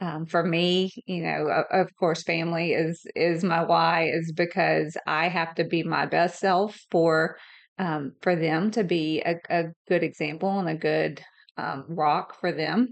Um, 0.00 0.26
for 0.26 0.42
me, 0.42 0.90
you 1.06 1.22
know, 1.22 1.64
of, 1.70 1.88
course, 1.96 2.24
family 2.24 2.72
is 2.72 3.06
is 3.14 3.44
my 3.44 3.62
why. 3.62 4.10
Is 4.12 4.32
because 4.32 4.96
I 5.06 5.28
have 5.28 5.54
to 5.56 5.64
be 5.64 5.84
my 5.84 6.06
best 6.06 6.40
self 6.40 6.78
for 6.90 7.36
um, 7.78 8.12
for 8.20 8.34
them 8.34 8.72
to 8.72 8.82
be 8.82 9.22
a, 9.24 9.36
a 9.48 9.64
good 9.88 10.02
example 10.02 10.58
and 10.58 10.68
a 10.68 10.74
good 10.74 11.22
um, 11.56 11.84
rock 11.88 12.38
for 12.40 12.50
them. 12.50 12.88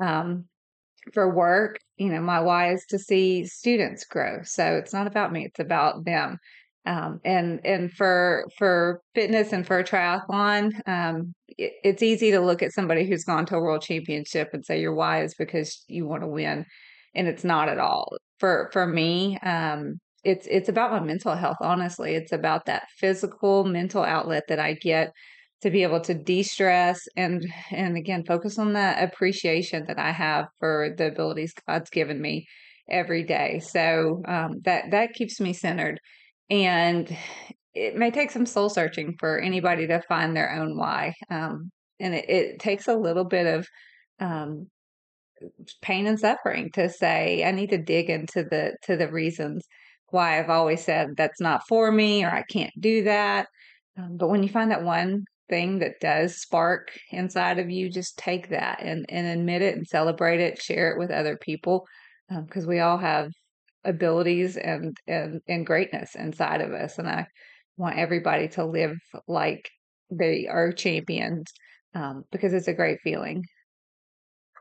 Um, 0.00 0.46
for 1.12 1.32
work, 1.34 1.78
you 1.96 2.08
know, 2.08 2.20
my 2.20 2.40
why 2.40 2.72
is 2.72 2.84
to 2.90 2.98
see 2.98 3.44
students 3.46 4.04
grow. 4.04 4.40
So 4.42 4.76
it's 4.76 4.92
not 4.92 5.06
about 5.06 5.32
me; 5.32 5.44
it's 5.46 5.60
about 5.60 6.04
them. 6.04 6.38
Um, 6.86 7.20
and 7.24 7.60
and 7.64 7.92
for 7.92 8.44
for 8.58 9.00
fitness 9.14 9.52
and 9.52 9.66
for 9.66 9.82
triathlon, 9.82 10.72
um, 10.88 11.34
it, 11.48 11.72
it's 11.82 12.02
easy 12.02 12.30
to 12.30 12.40
look 12.40 12.62
at 12.62 12.72
somebody 12.72 13.06
who's 13.06 13.24
gone 13.24 13.46
to 13.46 13.56
a 13.56 13.60
world 13.60 13.82
championship 13.82 14.50
and 14.52 14.64
say 14.64 14.80
your 14.80 14.94
why 14.94 15.22
is 15.24 15.34
because 15.34 15.84
you 15.88 16.06
want 16.06 16.22
to 16.22 16.28
win, 16.28 16.64
and 17.14 17.28
it's 17.28 17.44
not 17.44 17.68
at 17.68 17.78
all. 17.78 18.16
For 18.38 18.70
for 18.72 18.86
me, 18.86 19.38
um, 19.38 19.98
it's 20.24 20.46
it's 20.48 20.68
about 20.68 20.92
my 20.92 21.00
mental 21.00 21.34
health. 21.34 21.58
Honestly, 21.60 22.14
it's 22.14 22.32
about 22.32 22.66
that 22.66 22.88
physical 22.98 23.64
mental 23.64 24.02
outlet 24.04 24.44
that 24.48 24.60
I 24.60 24.74
get 24.74 25.12
to 25.66 25.72
be 25.72 25.82
able 25.82 26.00
to 26.00 26.14
de-stress 26.14 27.00
and 27.16 27.44
and 27.72 27.96
again 27.96 28.22
focus 28.24 28.56
on 28.56 28.74
that 28.74 29.02
appreciation 29.02 29.84
that 29.88 29.98
I 29.98 30.12
have 30.12 30.46
for 30.60 30.94
the 30.96 31.08
abilities 31.08 31.52
God's 31.66 31.90
given 31.90 32.20
me 32.22 32.46
every 32.88 33.24
day. 33.24 33.58
So 33.58 34.22
um, 34.28 34.60
that 34.62 34.92
that 34.92 35.14
keeps 35.14 35.40
me 35.40 35.52
centered, 35.52 35.98
and 36.48 37.14
it 37.74 37.96
may 37.96 38.12
take 38.12 38.30
some 38.30 38.46
soul 38.46 38.68
searching 38.68 39.16
for 39.18 39.40
anybody 39.40 39.88
to 39.88 40.00
find 40.02 40.36
their 40.36 40.54
own 40.54 40.78
why, 40.78 41.14
um, 41.30 41.72
and 41.98 42.14
it, 42.14 42.30
it, 42.30 42.58
takes 42.60 42.86
a 42.86 42.94
little 42.94 43.24
bit 43.24 43.46
of 43.46 43.66
um, 44.20 44.68
pain 45.82 46.06
and 46.06 46.20
suffering 46.20 46.70
to 46.74 46.88
say 46.88 47.42
I 47.44 47.50
need 47.50 47.70
to 47.70 47.78
dig 47.78 48.08
into 48.08 48.44
the 48.44 48.76
to 48.84 48.96
the 48.96 49.10
reasons 49.10 49.66
why 50.10 50.38
I've 50.38 50.48
always 50.50 50.84
said 50.84 51.16
that's 51.16 51.40
not 51.40 51.62
for 51.68 51.90
me 51.90 52.24
or 52.24 52.30
I 52.30 52.44
can't 52.52 52.72
do 52.78 53.02
that. 53.02 53.48
Um, 53.98 54.16
but 54.16 54.28
when 54.28 54.44
you 54.44 54.48
find 54.48 54.70
that 54.70 54.84
one 54.84 55.24
thing 55.48 55.78
that 55.80 56.00
does 56.00 56.36
spark 56.36 56.90
inside 57.10 57.58
of 57.58 57.70
you, 57.70 57.90
just 57.90 58.18
take 58.18 58.50
that 58.50 58.82
and, 58.82 59.06
and 59.08 59.26
admit 59.26 59.62
it 59.62 59.76
and 59.76 59.86
celebrate 59.86 60.40
it, 60.40 60.62
share 60.62 60.92
it 60.92 60.98
with 60.98 61.10
other 61.10 61.36
people 61.36 61.86
because 62.28 62.64
um, 62.64 62.68
we 62.68 62.80
all 62.80 62.98
have 62.98 63.30
abilities 63.84 64.56
and, 64.56 64.96
and 65.06 65.40
and 65.46 65.64
greatness 65.64 66.16
inside 66.16 66.60
of 66.60 66.72
us 66.72 66.98
and 66.98 67.08
i 67.08 67.24
want 67.76 67.96
everybody 67.96 68.48
to 68.48 68.64
live 68.64 68.98
like 69.28 69.70
they 70.10 70.46
are 70.48 70.72
champions 70.72 71.46
um, 71.94 72.24
because 72.30 72.52
it's 72.52 72.68
a 72.68 72.74
great 72.74 73.00
feeling. 73.02 73.44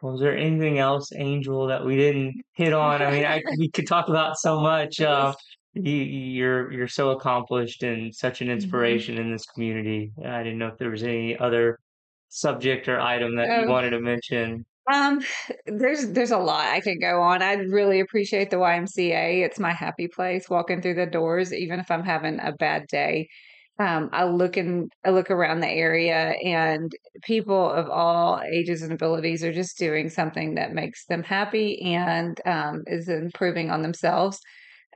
Was 0.01 0.19
there 0.19 0.37
anything 0.37 0.77
else 0.77 1.09
angel 1.15 1.67
that 1.67 1.83
we 1.85 1.95
didn't 1.95 2.35
hit 2.53 2.73
on? 2.73 3.01
I 3.01 3.11
mean 3.11 3.25
I, 3.25 3.41
we 3.57 3.69
could 3.69 3.87
talk 3.87 4.07
about 4.07 4.37
so 4.37 4.59
much 4.59 5.01
uh, 5.01 5.33
you, 5.75 6.45
are 6.45 6.71
you're 6.71 6.87
so 6.87 7.11
accomplished 7.11 7.83
and 7.83 8.13
such 8.13 8.41
an 8.41 8.47
mm-hmm. 8.47 8.55
inspiration 8.55 9.15
mm-hmm. 9.15 9.25
in 9.25 9.31
this 9.31 9.45
community. 9.45 10.11
I 10.25 10.43
didn't 10.43 10.57
know 10.57 10.67
if 10.67 10.77
there 10.77 10.89
was 10.89 11.03
any 11.03 11.37
other 11.37 11.79
subject 12.29 12.87
or 12.87 12.99
item 12.99 13.35
that 13.35 13.61
you 13.61 13.69
wanted 13.69 13.91
to 13.91 13.99
mention. 13.99 14.65
Um, 14.91 15.19
there's 15.65 16.11
there's 16.11 16.31
a 16.31 16.37
lot 16.37 16.65
I 16.65 16.79
could 16.79 17.01
go 17.01 17.21
on. 17.21 17.41
I 17.41 17.53
really 17.53 17.99
appreciate 17.99 18.51
the 18.51 18.57
YMCA. 18.57 19.43
It's 19.43 19.59
my 19.59 19.73
happy 19.73 20.07
place. 20.07 20.49
Walking 20.49 20.81
through 20.81 20.95
the 20.95 21.07
doors, 21.07 21.53
even 21.53 21.79
if 21.79 21.89
I'm 21.89 22.03
having 22.03 22.39
a 22.39 22.51
bad 22.51 22.85
day, 22.87 23.27
um, 23.79 24.09
I 24.13 24.25
look 24.25 24.57
and 24.57 24.91
I 25.03 25.09
look 25.09 25.31
around 25.31 25.61
the 25.61 25.69
area, 25.69 26.35
and 26.43 26.91
people 27.23 27.71
of 27.71 27.89
all 27.89 28.41
ages 28.47 28.83
and 28.83 28.93
abilities 28.93 29.43
are 29.43 29.53
just 29.53 29.77
doing 29.79 30.09
something 30.09 30.53
that 30.55 30.73
makes 30.73 31.05
them 31.07 31.23
happy 31.23 31.81
and 31.81 32.39
um, 32.45 32.83
is 32.85 33.09
improving 33.09 33.71
on 33.71 33.81
themselves. 33.81 34.39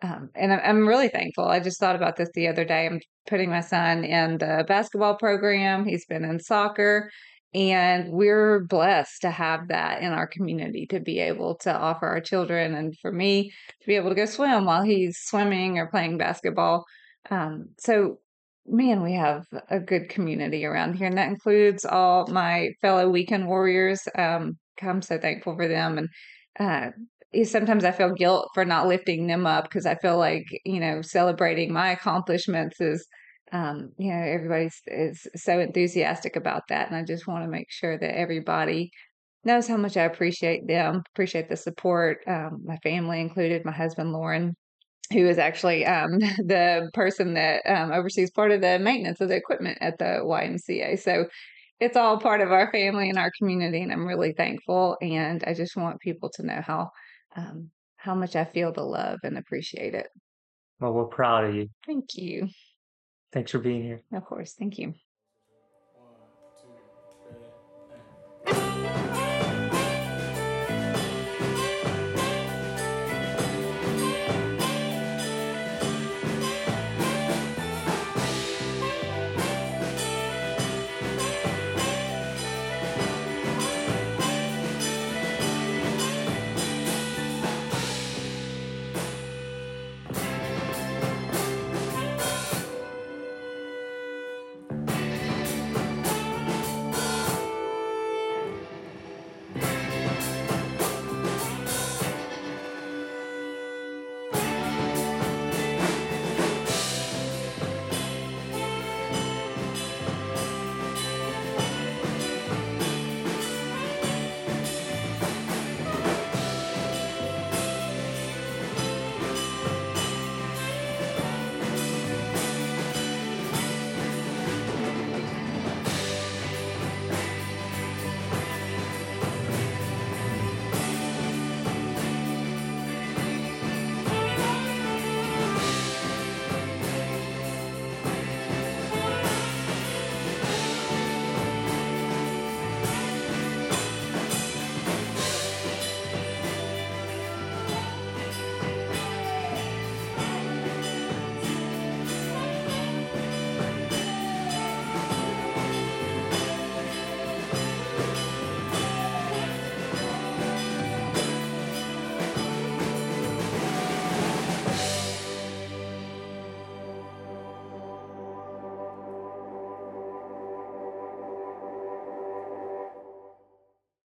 Um, 0.02 0.30
and 0.36 0.54
I'm 0.54 0.88
really 0.88 1.10
thankful. 1.10 1.46
I 1.46 1.60
just 1.60 1.80
thought 1.80 1.96
about 1.96 2.16
this 2.16 2.30
the 2.34 2.48
other 2.48 2.64
day. 2.64 2.86
I'm 2.86 3.00
putting 3.28 3.50
my 3.50 3.62
son 3.62 4.06
in 4.06 4.38
the 4.38 4.64
basketball 4.68 5.16
program. 5.16 5.86
He's 5.86 6.06
been 6.06 6.24
in 6.24 6.40
soccer, 6.40 7.10
and 7.54 8.10
we're 8.12 8.62
blessed 8.66 9.22
to 9.22 9.32
have 9.32 9.68
that 9.68 10.02
in 10.02 10.14
our 10.14 10.28
community 10.28 10.86
to 10.88 11.00
be 11.00 11.20
able 11.20 11.56
to 11.58 11.76
offer 11.76 12.08
our 12.08 12.22
children 12.22 12.76
and 12.76 12.98
for 13.00 13.12
me 13.12 13.52
to 13.82 13.88
be 13.88 13.96
able 13.96 14.10
to 14.10 14.16
go 14.16 14.26
swim 14.26 14.66
while 14.66 14.84
he's 14.84 15.18
swimming 15.22 15.78
or 15.78 15.88
playing 15.88 16.18
basketball. 16.18 16.86
Um, 17.30 17.70
so, 17.78 18.20
man, 18.66 19.04
we 19.04 19.16
have 19.16 19.44
a 19.70 19.80
good 19.80 20.08
community 20.08 20.66
around 20.66 20.94
here, 20.94 21.08
and 21.08 21.18
that 21.18 21.30
includes 21.30 21.84
all 21.84 22.28
my 22.28 22.70
fellow 22.82 23.10
weekend 23.10 23.48
warriors. 23.48 24.02
Um, 24.18 24.58
I'm 24.82 25.02
so 25.02 25.18
thankful 25.18 25.58
for 25.58 25.68
them 25.68 25.98
and 25.98 26.08
uh, 26.60 26.92
sometimes 27.44 27.84
I 27.86 27.92
feel 27.92 28.14
guilt 28.14 28.50
for 28.54 28.66
not 28.66 28.88
lifting 28.88 29.28
them 29.28 29.46
up 29.46 29.66
because 29.66 29.86
I 29.86 29.96
feel 29.96 30.18
like 30.18 30.46
you 30.66 30.80
know 30.80 31.02
celebrating 31.02 31.72
my 31.74 31.92
accomplishments 31.92 32.80
is 32.82 33.06
um, 33.52 33.92
you 33.98 34.12
know 34.12 34.22
everybody 34.22 34.70
is 34.88 35.28
so 35.36 35.60
enthusiastic 35.60 36.36
about 36.36 36.64
that, 36.70 36.88
and 36.88 36.96
I 36.96 37.04
just 37.04 37.28
want 37.28 37.44
to 37.44 37.50
make 37.50 37.68
sure 37.70 37.98
that 37.98 38.18
everybody 38.18 38.92
knows 39.46 39.68
how 39.68 39.78
much 39.78 39.98
I 39.98 40.04
appreciate 40.04 40.68
them, 40.68 41.04
appreciate 41.14 41.50
the 41.50 41.58
support, 41.58 42.20
um, 42.28 42.62
my 42.66 42.78
family 42.84 43.22
included, 43.22 43.66
my 43.66 43.72
husband 43.72 44.12
Lauren. 44.12 44.56
Who 45.14 45.28
is 45.28 45.40
actually 45.40 45.86
um, 45.88 46.20
the 46.40 46.90
person 46.94 47.34
that 47.36 47.64
um, 47.66 47.92
oversees 47.92 48.32
part 48.32 48.52
of 48.52 48.62
the 48.62 48.80
maintenance 48.80 49.22
of 49.22 49.30
the 49.30 49.36
equipment 49.36 49.80
at 49.82 49.98
the 50.00 50.22
YMCA? 50.24 51.00
So 51.00 51.26
it's 51.80 51.98
all 51.98 52.20
part 52.20 52.42
of 52.42 52.52
our 52.52 52.72
family 52.72 53.10
and 53.10 53.18
our 53.18 53.32
community, 53.40 53.82
and 53.82 53.92
I'm 53.92 54.06
really 54.08 54.34
thankful. 54.34 54.98
And 55.02 55.44
I 55.48 55.54
just 55.54 55.76
want 55.78 56.02
people 56.02 56.30
to 56.36 56.46
know 56.46 56.62
how 56.66 56.90
um, 57.36 57.72
how 57.98 58.16
much 58.16 58.36
I 58.36 58.46
feel 58.46 58.72
the 58.72 58.84
love 58.84 59.20
and 59.24 59.38
appreciate 59.38 59.94
it. 59.94 60.08
Well, 60.80 60.94
we're 60.94 61.06
proud 61.06 61.46
of 61.46 61.56
you. 61.56 61.70
Thank 61.86 62.16
you. 62.16 62.48
Thanks 63.32 63.52
for 63.52 63.60
being 63.60 63.84
here. 63.84 64.02
Of 64.14 64.26
course. 64.26 64.56
Thank 64.58 64.78
you. 64.78 64.94